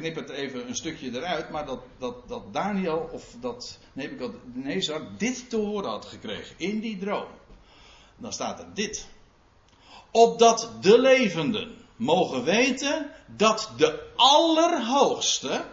[0.00, 5.50] knip het even een stukje eruit, maar dat, dat, dat Daniel of dat Nebukadnezar dit
[5.50, 7.28] te horen had gekregen in die droom.
[8.16, 9.08] Dan staat er dit.
[10.10, 15.64] Opdat de levenden mogen weten dat de Allerhoogste,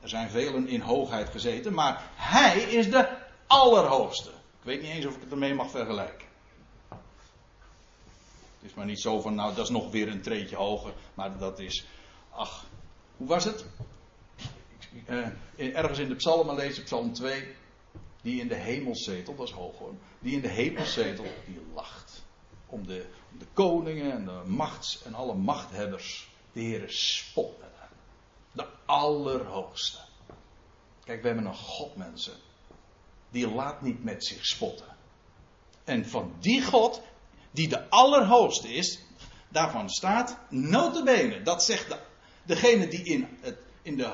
[0.00, 3.08] er zijn velen in hoogheid gezeten, maar Hij is de
[3.46, 4.28] Allerhoogste.
[4.28, 6.26] Ik weet niet eens of ik het ermee mag vergelijken.
[8.60, 11.38] Het is maar niet zo van, nou dat is nog weer een treetje hoger, maar
[11.38, 11.84] dat is,
[12.30, 12.64] ach,
[13.22, 13.64] hoe was het?
[15.08, 15.26] Uh,
[15.76, 17.54] ergens in de psalmen lezen, psalm 2.
[18.22, 19.94] Die in de hemelzetel, dat is hoog hoor.
[20.18, 22.22] Die in de hemelzetel, die lacht.
[22.66, 23.06] Om de,
[23.38, 26.28] de koningen en de machts en alle machthebbers.
[26.52, 27.88] De Heer spot met hem.
[28.52, 29.98] De Allerhoogste.
[31.04, 32.34] Kijk, we hebben een God, mensen.
[33.30, 34.96] Die laat niet met zich spotten.
[35.84, 37.02] En van die God,
[37.50, 39.00] die de Allerhoogste is,
[39.48, 41.98] daarvan staat, notabene, dat zegt de
[42.42, 44.10] degene die in, het, in, de,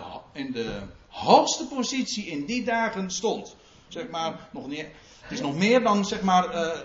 [0.52, 3.56] de hoogste positie in die dagen stond.
[3.88, 4.86] Zeg maar, nog niet,
[5.20, 6.78] het is nog meer dan zeg maar, uh,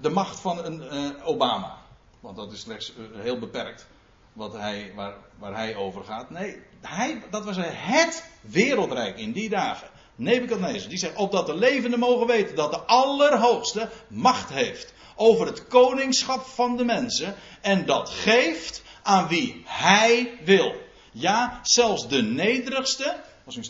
[0.00, 1.78] de macht van een uh, Obama.
[2.20, 3.86] Want dat is slechts uh, heel beperkt
[4.32, 6.30] wat hij, waar, waar hij over gaat.
[6.30, 9.88] Nee, hij, dat was het wereldrijk in die dagen.
[10.16, 15.66] Nebuchadnezzar, die zegt, opdat de levenden mogen weten dat de Allerhoogste macht heeft over het
[15.66, 17.34] koningschap van de mensen.
[17.60, 20.74] En dat geeft aan wie hij wil.
[21.12, 23.22] Ja, zelfs de nederigste.
[23.44, 23.64] Als u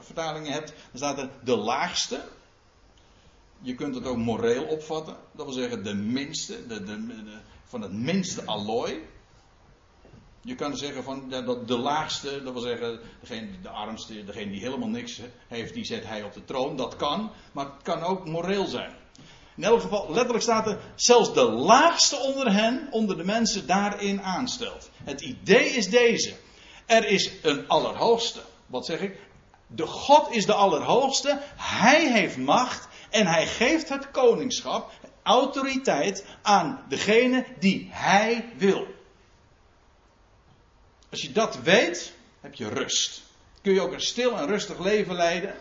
[0.00, 2.24] vertalingen hebt, dan staat er de laagste.
[3.60, 5.16] Je kunt het ook moreel opvatten.
[5.32, 9.02] Dat wil zeggen de minste, de, van het minste allooi.
[10.42, 14.60] Je kan zeggen van de, de laagste, dat wil zeggen degene, de armste, degene die
[14.60, 16.76] helemaal niks heeft, die zet hij op de troon.
[16.76, 18.94] Dat kan, maar het kan ook moreel zijn.
[19.56, 24.22] In elk geval, letterlijk staat er, zelfs de laagste onder hen, onder de mensen, daarin
[24.22, 24.90] aanstelt.
[25.04, 26.34] Het idee is deze.
[26.86, 28.40] Er is een allerhoogste.
[28.66, 29.20] Wat zeg ik?
[29.66, 31.38] De God is de allerhoogste.
[31.56, 32.88] Hij heeft macht.
[33.10, 38.86] En hij geeft het koningschap, autoriteit aan degene die hij wil.
[41.10, 43.22] Als je dat weet, heb je rust.
[43.62, 45.54] Kun je ook een stil en rustig leven leiden.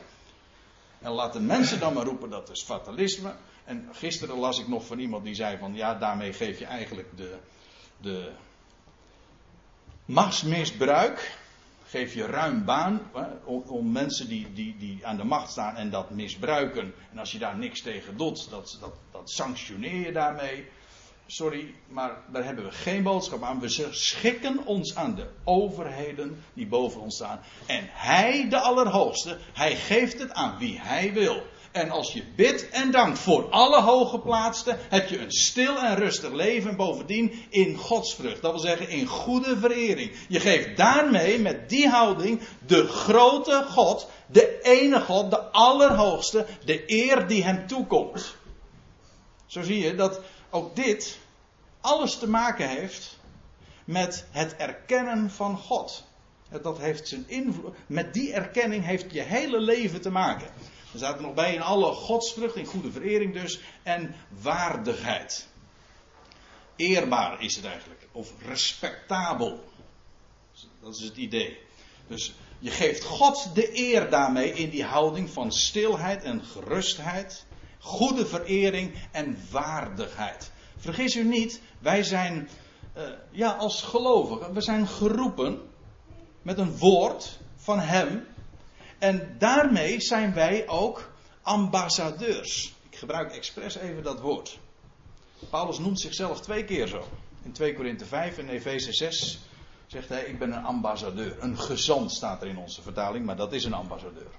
[1.00, 3.36] En laat de mensen dan maar roepen dat is fatalisme.
[3.70, 7.08] En gisteren las ik nog van iemand die zei van ja, daarmee geef je eigenlijk
[7.18, 7.38] de,
[7.98, 8.32] de
[10.06, 11.38] machtsmisbruik.
[11.86, 13.02] Geef je ruim baan
[13.44, 16.94] om, om, mensen die, die, die aan de macht staan en dat misbruiken.
[17.12, 20.68] En als je daar niks tegen doet, dat, dat, dat sanctioneer je daarmee.
[21.26, 23.60] sorry, maar daar hebben we geen boodschap aan.
[23.60, 27.40] We schikken ons aan de overheden die boven ons staan.
[27.66, 31.44] En Hij, de Allerhoogste, Hij geeft het aan wie Hij wil.
[31.72, 36.32] En als je bidt en dankt voor alle hooggeplaatsten, heb je een stil en rustig
[36.32, 36.76] leven.
[36.76, 38.42] Bovendien in godsvrucht.
[38.42, 40.12] Dat wil zeggen in goede verering.
[40.28, 46.84] Je geeft daarmee, met die houding, de grote God, de ene God, de Allerhoogste, de
[46.86, 48.36] eer die hem toekomt.
[49.46, 51.18] Zo zie je dat ook dit
[51.82, 53.18] alles te maken heeft
[53.86, 56.08] met het erkennen van God.
[56.62, 57.76] Dat heeft zijn invloed.
[57.88, 60.48] Met die erkenning heeft je hele leven te maken.
[60.96, 65.48] Staat er nog bij in alle godsvrucht, in goede verering dus, en waardigheid.
[66.76, 69.64] Eerbaar is het eigenlijk, of respectabel.
[70.82, 71.58] Dat is het idee.
[72.08, 77.46] Dus je geeft God de eer daarmee in die houding van stilheid en gerustheid,
[77.80, 80.52] goede verering en waardigheid.
[80.78, 82.50] Vergis u niet, wij zijn,
[82.98, 85.62] uh, ja, als gelovigen, we zijn geroepen
[86.42, 88.28] met een woord van Hem
[89.00, 92.74] en daarmee zijn wij ook ambassadeurs.
[92.90, 94.60] Ik gebruik expres even dat woord.
[95.50, 97.08] Paulus noemt zichzelf twee keer zo.
[97.44, 99.40] In 2 Korinthe 5 en Efeze 6
[99.88, 101.36] zegt hij: Ik ben een ambassadeur.
[101.40, 104.32] Een gezant staat er in onze vertaling, maar dat is een ambassadeur.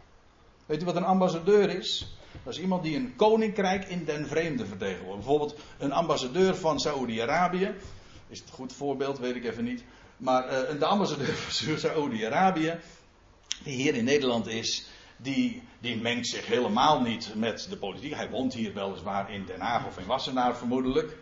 [0.66, 2.16] Weet u wat een ambassadeur is?
[2.44, 5.26] Dat is iemand die een koninkrijk in den vreemde vertegenwoordigt.
[5.26, 7.74] Bijvoorbeeld een ambassadeur van Saoedi-Arabië.
[8.28, 9.84] Is het een goed voorbeeld, weet ik even niet.
[10.16, 12.78] Maar uh, de ambassadeur van Saoedi-Arabië
[13.62, 18.14] die hier in Nederland is, die, die mengt zich helemaal niet met de politiek.
[18.14, 21.16] Hij woont hier weliswaar in Den Haag of in Wassenaar vermoedelijk.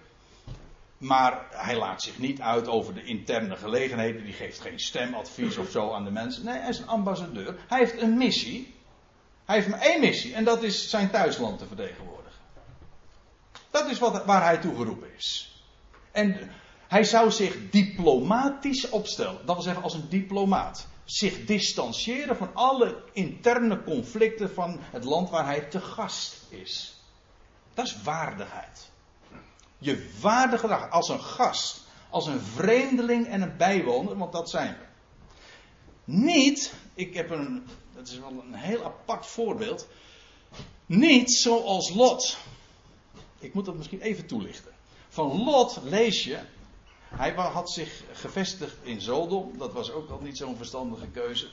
[0.98, 4.24] Maar hij laat zich niet uit over de interne gelegenheden.
[4.24, 6.44] Die geeft geen stemadvies of zo aan de mensen.
[6.44, 7.58] Nee, hij is een ambassadeur.
[7.68, 8.74] Hij heeft een missie.
[9.44, 10.34] Hij heeft maar één missie.
[10.34, 12.38] En dat is zijn thuisland te vertegenwoordigen.
[13.70, 15.52] Dat is wat, waar hij toe geroepen is.
[16.12, 16.50] En
[16.88, 19.46] hij zou zich diplomatisch opstellen.
[19.46, 25.30] Dat wil zeggen als een diplomaat zich distancieren van alle interne conflicten van het land
[25.30, 27.00] waar hij te gast is.
[27.74, 28.90] Dat is waardigheid.
[29.78, 34.76] Je waardig gedrag als een gast, als een vreemdeling en een bijwoner, want dat zijn
[34.78, 34.84] we.
[36.04, 39.88] Niet, ik heb een, dat is wel een heel apart voorbeeld,
[40.86, 42.38] niet zoals Lot.
[43.38, 44.72] Ik moet dat misschien even toelichten.
[45.08, 46.38] Van Lot lees je
[47.08, 49.58] hij had zich gevestigd in Zodom.
[49.58, 51.48] Dat was ook al niet zo'n verstandige keuze.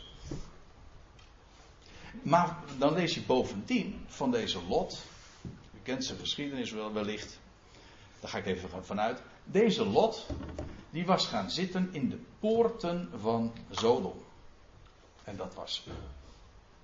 [2.22, 5.02] Maar dan lees je bovendien van deze Lot.
[5.46, 7.40] U kent zijn geschiedenis wel wellicht.
[8.20, 9.22] Daar ga ik even vanuit.
[9.44, 10.26] Deze Lot,
[10.90, 14.24] die was gaan zitten in de poorten van Zodom.
[15.24, 15.84] En dat was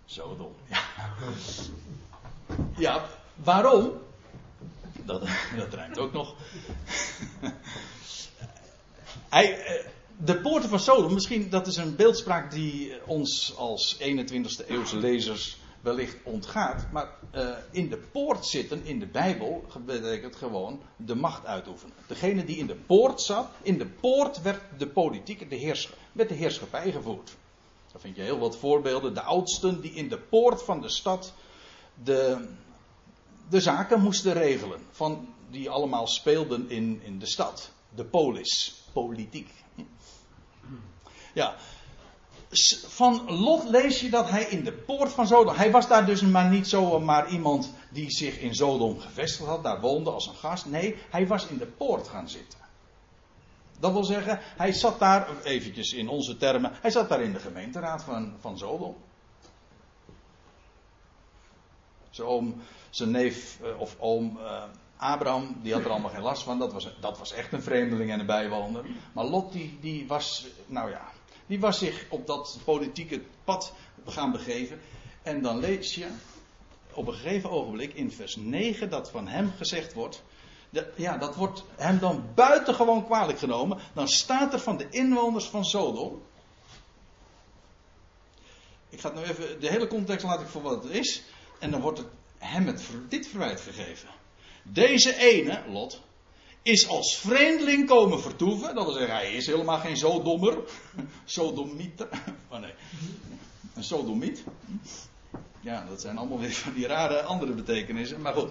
[0.05, 0.55] Zodom.
[0.69, 0.83] Ja,
[2.77, 3.05] ja
[3.35, 3.91] waarom?
[5.05, 5.21] Dat,
[5.57, 6.35] dat ruimt ook nog.
[9.29, 9.85] Eh,
[10.17, 15.57] de poorten van Sodom, misschien dat is een beeldspraak die ons als 21ste eeuwse lezers
[15.81, 16.85] wellicht ontgaat.
[16.91, 21.95] Maar uh, in de poort zitten in de Bijbel betekent gewoon de macht uitoefenen.
[22.07, 26.29] Degene die in de poort zat, in de poort werd de politiek, de heers, werd
[26.29, 27.35] de heerschappij gevoerd.
[27.91, 29.13] Daar vind je heel wat voorbeelden.
[29.13, 31.33] De oudsten die in de poort van de stad
[32.03, 32.47] de,
[33.49, 34.79] de zaken moesten regelen.
[34.91, 37.71] Van, die allemaal speelden in, in de stad.
[37.95, 39.49] De polis politiek.
[41.33, 41.55] Ja.
[42.87, 45.55] Van Lot lees je dat hij in de poort van Sodom.
[45.55, 49.81] Hij was daar dus maar niet zomaar iemand die zich in Sodom gevestigd had, daar
[49.81, 50.65] woonde als een gast.
[50.65, 52.59] Nee, hij was in de poort gaan zitten.
[53.79, 57.39] Dat wil zeggen, hij zat daar, eventjes in onze termen, hij zat daar in de
[57.39, 58.95] gemeenteraad van, van Sodom.
[62.09, 64.63] Zijn oom, zijn neef eh, of oom uh,
[65.01, 66.59] Abraham, die had er allemaal geen last van.
[66.59, 68.85] Dat was, dat was echt een vreemdeling en een bijwoner.
[69.13, 71.11] Maar Lot, die, die was, nou ja,
[71.45, 73.73] die was zich op dat politieke pad
[74.05, 74.79] gaan begeven.
[75.21, 76.07] En dan lees je
[76.93, 80.23] op een gegeven ogenblik in vers 9 dat van hem gezegd wordt.
[80.95, 83.77] ja, dat wordt hem dan buitengewoon kwalijk genomen.
[83.93, 86.21] Dan staat er van de inwoners van Sodom.
[88.89, 91.23] Ik ga het nou even, de hele context laat ik voor wat het is.
[91.59, 94.20] En dan wordt het hem het, dit verwijt gegeven.
[94.63, 96.01] Deze ene, Lot,
[96.61, 98.75] is als vreemdeling komen vertoeven.
[98.75, 100.57] Dat wil zeggen, hij is helemaal geen zodommer.
[101.25, 102.07] Sodomieter.
[102.49, 102.73] Oh nee.
[103.73, 104.43] Een sodomiet.
[105.61, 108.21] Ja, dat zijn allemaal weer van die rare andere betekenissen.
[108.21, 108.49] Maar goed.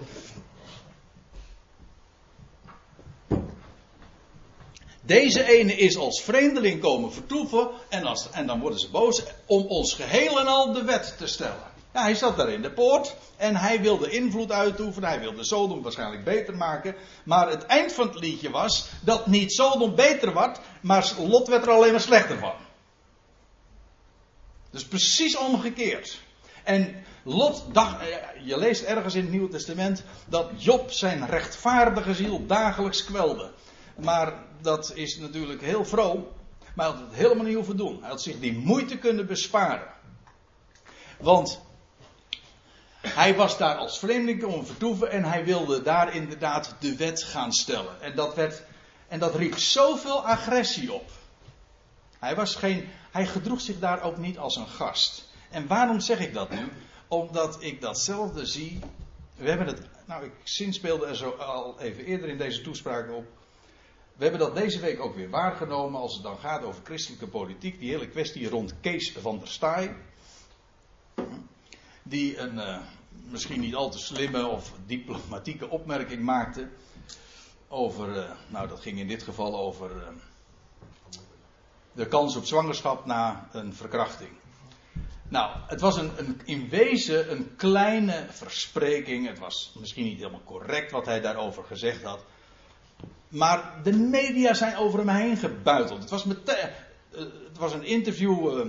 [5.03, 7.69] Deze ene is als vreemdeling komen vertoeven.
[7.89, 11.27] En, als, en dan worden ze boos om ons geheel en al de wet te
[11.27, 11.70] stellen.
[11.93, 15.09] Hij zat daar in de poort en hij wilde invloed uitoefenen.
[15.09, 16.95] Hij wilde Sodom waarschijnlijk beter maken.
[17.25, 21.63] Maar het eind van het liedje was dat niet Sodom beter werd, maar Lot werd
[21.63, 22.55] er alleen maar slechter van.
[24.71, 26.21] Dus precies omgekeerd.
[26.65, 32.15] En Lot dacht, eh, je leest ergens in het Nieuwe Testament dat Job zijn rechtvaardige
[32.15, 33.51] ziel dagelijks kwelde.
[33.97, 36.27] Maar dat is natuurlijk heel vroom.
[36.75, 38.01] Maar hij had het helemaal niet hoeven doen.
[38.01, 39.89] Hij had zich die moeite kunnen besparen.
[41.19, 41.61] Want
[43.01, 47.53] hij was daar als vreemdeling om vertoeven en hij wilde daar inderdaad de wet gaan
[47.53, 48.01] stellen.
[48.01, 48.63] En dat, werd,
[49.09, 51.11] en dat riep zoveel agressie op.
[52.19, 55.29] Hij, was geen, hij gedroeg zich daar ook niet als een gast.
[55.51, 56.69] En waarom zeg ik dat nu?
[57.09, 58.79] Omdat ik datzelfde zie.
[59.37, 63.25] We hebben het, nou ik zinspeelde er zo al even eerder in deze toespraak op.
[64.17, 67.79] We hebben dat deze week ook weer waargenomen als het dan gaat over christelijke politiek.
[67.79, 69.97] Die hele kwestie rond Kees van der Staaij
[72.11, 72.79] die een uh,
[73.31, 76.69] misschien niet al te slimme of diplomatieke opmerking maakte
[77.69, 80.09] over, uh, nou dat ging in dit geval over uh,
[81.93, 84.31] de kans op zwangerschap na een verkrachting.
[85.29, 89.29] Nou, het was een, een, in wezen een kleine verspreking.
[89.29, 92.25] Het was misschien niet helemaal correct wat hij daarover gezegd had.
[93.29, 96.01] Maar de media zijn over hem heen gebuiteld.
[96.01, 96.25] Het was,
[97.15, 98.65] het was een interview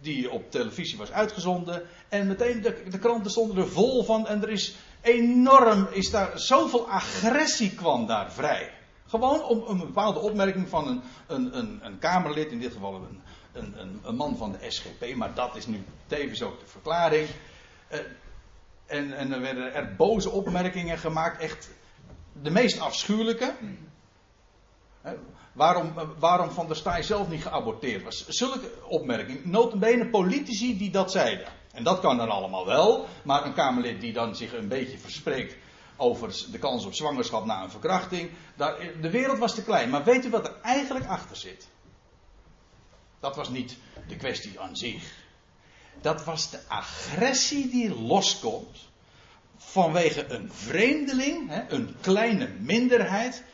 [0.00, 1.82] die op televisie was uitgezonden.
[2.08, 4.26] En meteen de, de kranten stonden er vol van.
[4.26, 8.72] En er is enorm, is daar zoveel agressie kwam daar vrij.
[9.06, 13.20] Gewoon om een bepaalde opmerking van een, een, een, een Kamerlid, in dit geval een,
[13.52, 17.28] een, een, man van de SGP, maar dat is nu tevens ook de verklaring.
[17.92, 17.98] Uh,
[18.86, 21.70] en, en er werden er boze opmerkingen gemaakt, echt
[22.42, 23.54] de meest afschuwelijke.
[25.52, 28.28] Waarom, waarom Van der Staaij zelf niet geaborteerd was.
[28.28, 29.50] Zulke opmerkingen.
[29.50, 31.46] Notabene politici die dat zeiden.
[31.72, 33.06] En dat kan dan allemaal wel.
[33.22, 35.56] Maar een Kamerlid die dan zich een beetje verspreekt
[35.96, 38.30] over de kans op zwangerschap na een verkrachting.
[38.56, 39.90] Daar, de wereld was te klein.
[39.90, 41.68] Maar weet u wat er eigenlijk achter zit?
[43.20, 43.76] Dat was niet
[44.08, 45.18] de kwestie aan zich.
[46.00, 48.88] Dat was de agressie die loskomt
[49.56, 53.44] vanwege een vreemdeling, een kleine minderheid,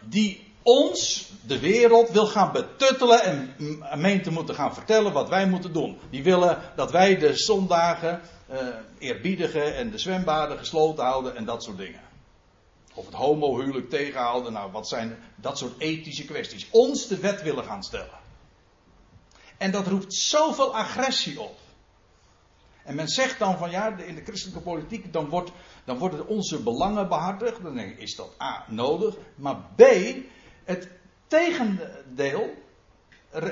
[0.00, 3.54] die ons, de wereld, wil gaan betuttelen en
[4.00, 5.98] meent te moeten gaan vertellen wat wij moeten doen.
[6.10, 8.58] Die willen dat wij de zondagen uh,
[8.98, 12.00] eerbiedigen en de zwembaden gesloten houden en dat soort dingen.
[12.94, 16.66] Of het homohuwelijk tegenhouden, nou wat zijn dat soort ethische kwesties.
[16.70, 18.20] Ons de wet willen gaan stellen.
[19.58, 21.58] En dat roept zoveel agressie op.
[22.84, 25.50] En men zegt dan van ja, in de christelijke politiek, dan, wordt,
[25.84, 27.62] dan worden onze belangen behartigd.
[27.62, 29.16] Dan denk ik, is dat A nodig?
[29.34, 29.82] Maar B,
[30.64, 30.88] het
[31.26, 32.54] tegendeel
[33.30, 33.42] eh,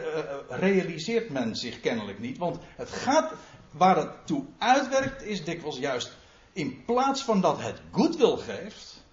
[0.48, 2.38] realiseert men zich kennelijk niet.
[2.38, 3.32] Want het gaat,
[3.70, 6.16] waar het toe uitwerkt, is dikwijls juist
[6.52, 9.04] in plaats van dat het goodwill geeft,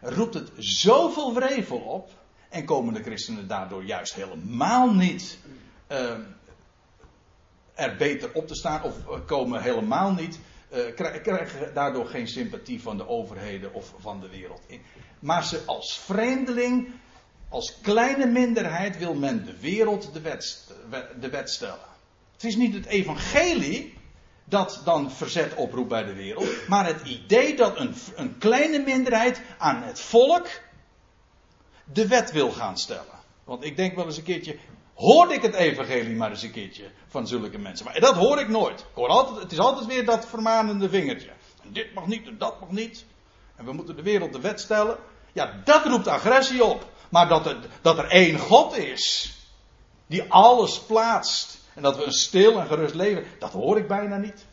[0.00, 2.10] roept het zoveel wrevel op.
[2.48, 5.38] En komen de christenen daardoor juist helemaal niet
[5.92, 6.18] uh,
[7.74, 8.94] er beter op te staan, of
[9.26, 10.38] komen helemaal niet,
[10.76, 14.60] uh, krijgen daardoor geen sympathie van de overheden of van de wereld.
[15.18, 16.88] Maar ze als vreemdeling,
[17.48, 20.74] als kleine minderheid wil men de wereld de wet,
[21.20, 21.94] de wet stellen.
[22.32, 23.94] Het is niet het evangelie
[24.44, 29.40] dat dan verzet oproept bij de wereld, maar het idee dat een, een kleine minderheid
[29.58, 30.48] aan het volk
[31.92, 33.14] de wet wil gaan stellen.
[33.44, 34.56] Want ik denk wel eens een keertje,
[34.96, 37.86] hoorde ik het evangelie maar eens een keertje van zulke mensen.
[37.86, 38.80] Maar dat hoor ik nooit.
[38.80, 41.30] Ik hoor altijd, het is altijd weer dat vermanende vingertje.
[41.62, 43.04] Dit mag niet en dat mag niet.
[43.56, 44.98] En we moeten de wereld de wet stellen.
[45.32, 46.90] Ja, dat roept agressie op.
[47.08, 49.34] Maar dat, het, dat er één God is.
[50.06, 51.58] Die alles plaatst.
[51.74, 53.24] En dat we een stil en gerust leven.
[53.38, 54.46] Dat hoor ik bijna niet.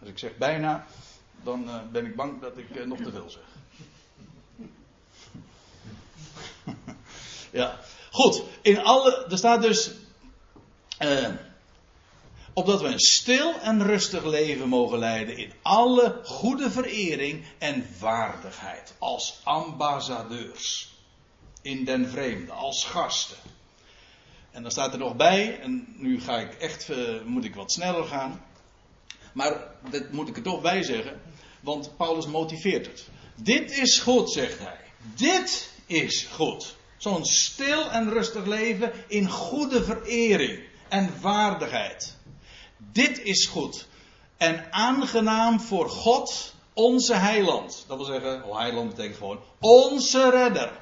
[0.00, 0.86] Als ik zeg bijna.
[1.42, 3.42] Dan uh, ben ik bang dat ik uh, nog te veel zeg.
[7.50, 7.78] ja.
[8.16, 8.42] Goed.
[8.62, 9.26] In alle.
[9.30, 9.90] Er staat dus.
[11.00, 11.28] Uh,
[12.52, 18.94] opdat we een stil en rustig leven mogen leiden in alle goede verering en waardigheid
[18.98, 20.94] als ambassadeurs
[21.62, 23.36] in den vreemde, als gasten.
[24.50, 27.72] En dan staat er nog bij, en nu ga ik echt, uh, moet ik wat
[27.72, 28.44] sneller gaan,
[29.32, 31.20] maar dat moet ik er toch bij zeggen,
[31.60, 33.08] want Paulus motiveert het.
[33.34, 34.80] Dit is goed, zegt hij.
[35.14, 36.76] Dit is goed.
[36.96, 42.16] Zo'n stil en rustig leven in goede verering en waardigheid.
[42.92, 43.86] Dit is goed.
[44.36, 47.84] En aangenaam voor God, onze heiland.
[47.88, 50.72] Dat wil zeggen, oh, heiland betekent gewoon onze redder.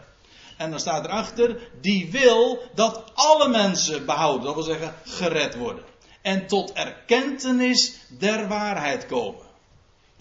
[0.56, 4.44] En dan staat erachter, die wil dat alle mensen behouden.
[4.44, 5.84] Dat wil zeggen, gered worden.
[6.24, 9.46] en tot erkentenis der waarheid komen.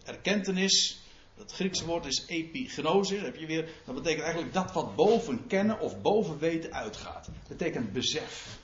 [0.03, 1.02] Erkentenis,
[1.37, 5.79] dat Griekse woord is epignosis, heb je weer, dat betekent eigenlijk dat wat boven kennen
[5.79, 7.25] of boven weten uitgaat.
[7.25, 8.57] Dat betekent besef.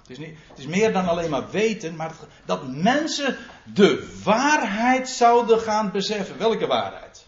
[0.00, 3.36] Het is, niet, het is meer dan alleen maar weten, maar dat mensen
[3.74, 6.38] de waarheid zouden gaan beseffen.
[6.38, 7.26] Welke waarheid?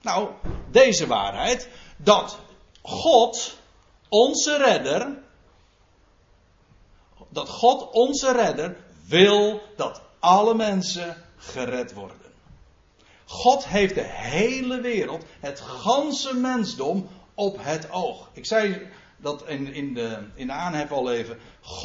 [0.00, 0.30] Nou,
[0.70, 2.38] deze waarheid, dat
[2.82, 3.58] God,
[4.08, 5.18] onze redder,
[7.28, 12.27] dat God, onze redder, wil dat alle mensen gered worden.
[13.28, 18.30] God heeft de hele wereld, het ganse mensdom, op het oog.
[18.32, 21.38] Ik zei dat in, in, de, in aanhef al even.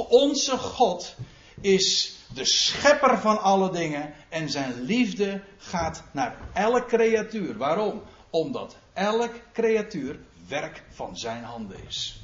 [0.09, 1.15] Onze God
[1.61, 7.57] is de schepper van alle dingen en zijn liefde gaat naar elk creatuur.
[7.57, 8.01] Waarom?
[8.29, 12.21] Omdat elk creatuur werk van zijn handen is.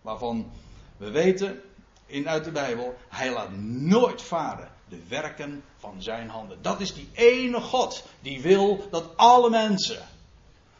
[0.00, 0.50] Waarvan
[0.96, 1.60] we weten
[2.06, 6.62] in uit de Bijbel, hij laat nooit varen de werken van zijn handen.
[6.62, 10.06] Dat is die ene God die wil dat alle mensen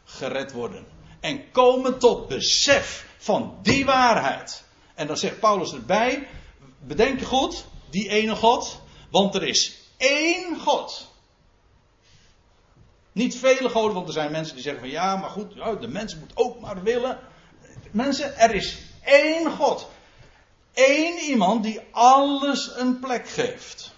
[0.05, 0.87] gered worden.
[1.21, 4.65] En komen tot besef van die waarheid.
[4.95, 6.29] En dan zegt Paulus erbij,
[6.79, 8.81] bedenk je goed, die ene God,
[9.11, 11.09] want er is één God.
[13.13, 16.19] Niet vele goden, want er zijn mensen die zeggen van ja, maar goed, de mensen
[16.19, 17.19] moet ook maar willen.
[17.91, 19.89] Mensen, er is één God.
[20.75, 23.95] Eén iemand die alles een plek geeft.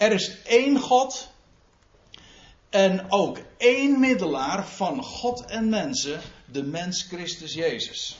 [0.00, 1.28] Er is één God
[2.70, 8.18] en ook één middelaar van God en mensen, de mens Christus Jezus.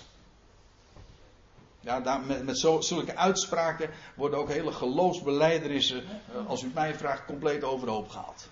[1.80, 6.94] Ja, daar, met, zo, zulke uitspraken worden ook hele geloofsbeleiderissen, eh, als u het mij
[6.94, 8.48] vraagt, compleet overhoop gehaald.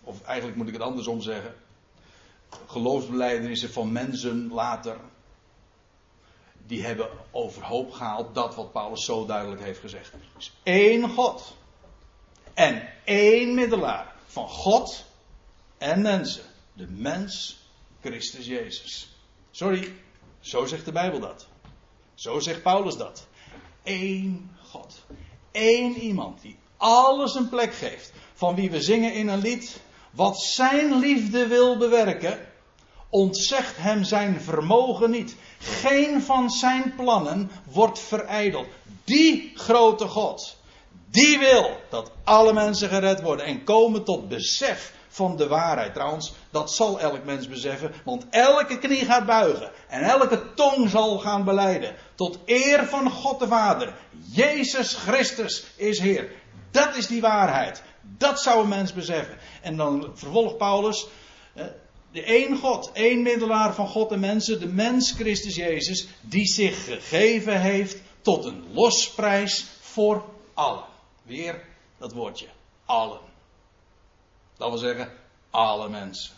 [0.00, 1.54] Of eigenlijk moet ik het andersom zeggen.
[2.66, 4.96] Geloofsbeleiderissen van mensen later,
[6.66, 10.12] die hebben overhoop gehaald dat wat Paulus zo duidelijk heeft gezegd.
[10.12, 11.60] Er is één God.
[12.54, 15.04] En één middelaar van God
[15.78, 16.44] en mensen.
[16.72, 17.58] De mens,
[18.00, 19.16] Christus Jezus.
[19.50, 19.94] Sorry,
[20.40, 21.46] zo zegt de Bijbel dat.
[22.14, 23.26] Zo zegt Paulus dat.
[23.82, 25.04] Eén God.
[25.52, 28.12] Eén iemand die alles een plek geeft.
[28.34, 29.80] Van wie we zingen in een lied.
[30.10, 32.38] Wat zijn liefde wil bewerken,
[33.08, 35.36] ontzegt hem zijn vermogen niet.
[35.58, 38.66] Geen van zijn plannen wordt verijdeld.
[39.04, 40.56] Die grote God,
[41.12, 45.94] die wil dat alle mensen gered worden en komen tot besef van de waarheid.
[45.94, 51.18] Trouwens, dat zal elk mens beseffen, want elke knie gaat buigen en elke tong zal
[51.18, 51.94] gaan beleiden.
[52.14, 53.94] Tot eer van God de Vader.
[54.32, 56.30] Jezus Christus is Heer.
[56.70, 57.82] Dat is die waarheid.
[58.00, 59.36] Dat zou een mens beseffen.
[59.62, 61.06] En dan vervolgt Paulus.
[62.12, 66.84] De één God, één middelaar van God en mensen, de mens Christus Jezus, die zich
[66.84, 70.91] gegeven heeft tot een losprijs voor allen.
[71.22, 71.64] Weer
[71.98, 72.48] dat woordje,
[72.84, 73.20] allen.
[74.56, 75.12] Dat wil zeggen,
[75.50, 76.34] alle mensen.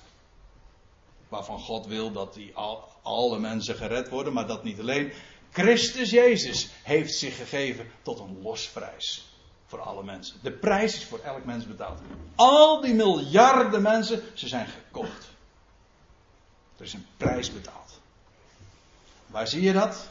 [1.28, 5.12] Waarvan God wil dat die al, alle mensen gered worden, maar dat niet alleen.
[5.50, 9.24] Christus Jezus heeft zich gegeven tot een losprijs
[9.66, 10.36] voor alle mensen.
[10.42, 12.00] De prijs is voor elk mens betaald.
[12.34, 15.32] Al die miljarden mensen, ze zijn gekocht.
[16.76, 18.00] Er is een prijs betaald.
[19.26, 20.08] Waar zie je dat?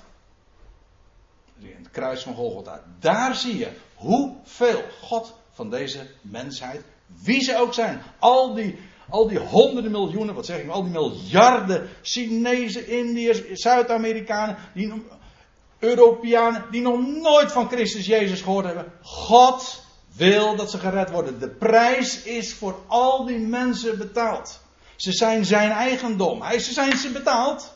[1.59, 2.83] In het kruis van Golgotha.
[2.99, 3.71] Daar zie je
[4.03, 6.81] hoeveel God van deze mensheid,
[7.23, 8.79] wie ze ook zijn, al die,
[9.09, 15.03] al die honderden miljoenen, wat zeg ik, al die miljarden Chinezen, Indiërs, Zuid-Amerikanen, die,
[15.79, 18.91] Europeanen, die nog nooit van Christus Jezus gehoord hebben.
[19.01, 19.83] God
[20.15, 21.39] wil dat ze gered worden.
[21.39, 24.59] De prijs is voor al die mensen betaald.
[24.95, 26.41] Ze zijn zijn eigendom.
[26.41, 27.72] Hij, ze zijn ze betaald.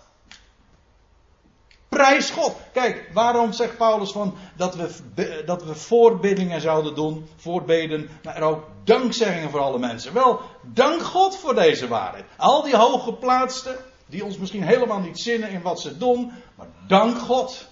[1.97, 2.55] Prijs God.
[2.73, 8.67] Kijk, waarom zegt Paulus van dat we, dat we voorbiddingen zouden doen, voorbeden, maar ook
[8.83, 10.13] dankzeggingen voor alle mensen?
[10.13, 12.25] Wel, dank God voor deze waarheid.
[12.37, 17.17] Al die hooggeplaatsten, die ons misschien helemaal niet zinnen in wat ze doen, maar dank
[17.17, 17.67] God.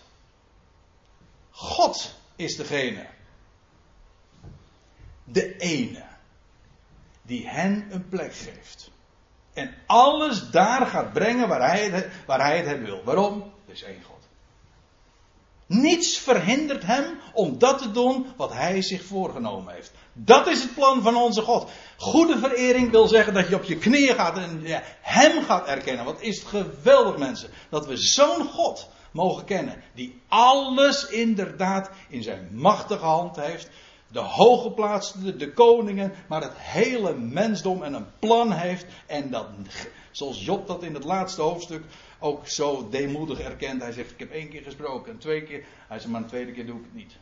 [1.51, 3.05] God is degene,
[5.23, 6.03] de ene,
[7.21, 8.91] die hen een plek geeft.
[9.53, 13.03] En alles daar gaat brengen waar hij het, waar hij het wil.
[13.03, 13.53] Waarom?
[13.67, 14.14] Er is één God.
[15.67, 19.91] Niets verhindert hem om dat te doen wat hij zich voorgenomen heeft.
[20.13, 21.69] Dat is het plan van onze God.
[21.97, 24.61] Goede verering wil zeggen dat je op je knieën gaat en
[25.01, 26.05] hem gaat erkennen.
[26.05, 27.49] Wat is het geweldig mensen.
[27.69, 29.83] Dat we zo'n God mogen kennen.
[29.93, 33.69] Die alles inderdaad in zijn machtige hand heeft
[34.15, 38.85] de hooggeplaatsten, de koningen, maar het hele mensdom en een plan heeft.
[39.07, 39.47] En dat,
[40.11, 41.83] zoals Job dat in het laatste hoofdstuk
[42.19, 43.81] ook zo deemoedig erkent.
[43.81, 45.63] Hij zegt: Ik heb één keer gesproken en twee keer.
[45.87, 47.13] Hij zegt: Maar een tweede keer doe ik het niet.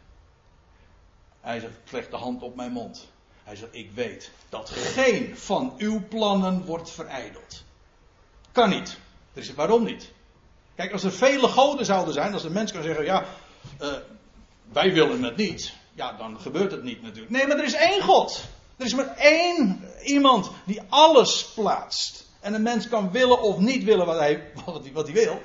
[1.41, 3.07] Hij zegt: Ik leg de hand op mijn mond.
[3.43, 7.63] Hij zegt: Ik weet dat geen van uw plannen wordt verijdeld.
[8.51, 8.97] Kan niet.
[9.33, 10.11] Dus waarom niet?
[10.75, 13.25] Kijk, als er vele goden zouden zijn, als een mens kan zeggen: Ja,
[13.81, 13.93] uh,
[14.71, 15.73] wij willen het niet.
[15.93, 17.31] Ja, dan gebeurt het niet natuurlijk.
[17.31, 18.43] Nee, maar er is één God.
[18.77, 22.31] Er is maar één iemand die alles plaatst.
[22.43, 25.41] En een mens kan willen of niet willen wat hij, wat hij, wat hij wil.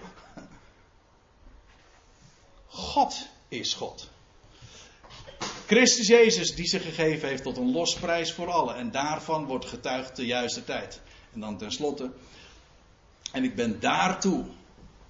[2.66, 4.08] God is God.
[5.66, 8.76] Christus Jezus die zich gegeven heeft tot een losprijs voor allen.
[8.76, 11.00] En daarvan wordt getuigd de juiste tijd.
[11.32, 12.10] En dan tenslotte.
[13.32, 14.44] En ik ben daartoe.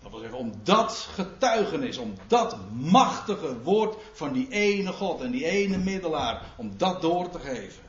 [0.02, 5.30] Dat wil zeggen, om dat getuigenis, om dat machtige woord van die ene God en
[5.30, 7.87] die ene middelaar, om dat door te geven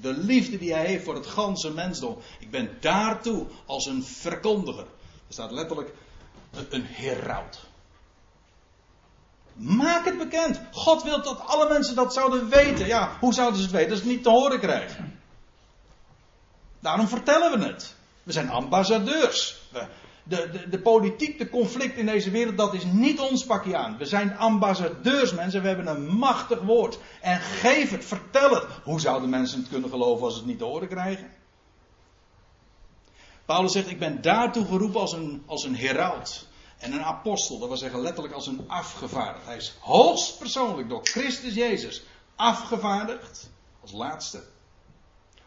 [0.00, 2.18] de liefde die hij heeft voor het ganse mensdom.
[2.38, 4.86] Ik ben daartoe als een verkondiger.
[5.26, 5.94] Er staat letterlijk
[6.50, 7.60] een, een heraut.
[9.54, 10.60] Maak het bekend.
[10.72, 12.86] God wil dat alle mensen dat zouden weten.
[12.86, 13.88] Ja, hoe zouden ze het weten?
[13.88, 15.20] Dat ze het niet te horen krijgen.
[16.80, 17.94] Daarom vertellen we het.
[18.22, 19.60] We zijn ambassadeurs.
[19.68, 19.86] We,
[20.24, 23.96] de, de, de politiek, de conflict in deze wereld, dat is niet ons pakje aan.
[23.96, 25.62] We zijn ambassadeurs, mensen.
[25.62, 26.98] We hebben een machtig woord.
[27.20, 28.64] En geef het, vertel het.
[28.82, 31.30] Hoe zouden mensen het kunnen geloven als ze het niet te horen krijgen?
[33.44, 36.46] Paulus zegt: Ik ben daartoe geroepen als een, als een heraut.
[36.78, 39.46] En een apostel, dat wil zeggen letterlijk als een afgevaardigd.
[39.46, 42.02] Hij is hoogst persoonlijk door Christus Jezus
[42.36, 43.50] afgevaardigd.
[43.80, 44.42] Als laatste.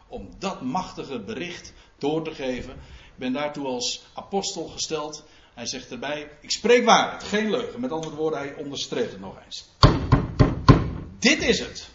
[0.08, 2.76] Om dat machtige bericht door te geven
[3.16, 5.24] ben daartoe als apostel gesteld.
[5.54, 7.80] Hij zegt erbij: Ik spreek waarheid, geen leugen.
[7.80, 9.68] Met andere woorden, hij onderstreept het nog eens.
[11.18, 11.88] Dit is het.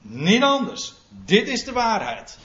[0.00, 0.92] Niet anders.
[1.08, 2.38] Dit is de waarheid.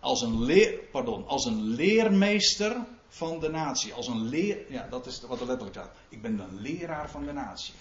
[0.00, 2.76] Als een, leer, pardon, als een leermeester
[3.08, 3.92] van de natie.
[3.92, 5.94] Als een leer, ja, dat is wat er letterlijk staat.
[6.08, 7.74] Ik ben een leraar van de natie.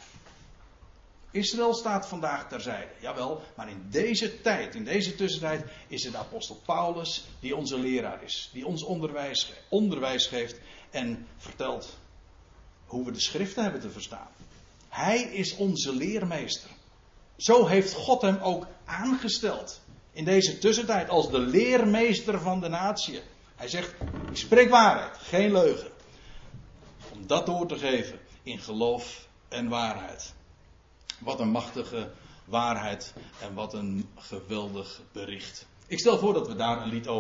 [1.32, 6.62] Israël staat vandaag terzijde, jawel, maar in deze tijd, in deze tussentijd, is het apostel
[6.66, 10.60] Paulus die onze leraar is, die ons onderwijs, onderwijs geeft
[10.90, 11.98] en vertelt
[12.86, 14.28] hoe we de schriften hebben te verstaan.
[14.90, 16.70] Hij is onze leermeester.
[17.38, 23.22] Zo heeft God hem ook aangesteld in deze tussentijd als de leermeester van de natie.
[23.56, 23.94] Hij zegt:
[24.30, 25.92] Ik spreek waarheid, geen leugen.
[27.14, 30.34] Om dat door te geven in geloof en waarheid.
[31.20, 32.12] Wat een machtige
[32.46, 35.66] waarheid en wat een geweldig bericht.
[35.88, 37.18] Ik stel voor dat we daar een lied over.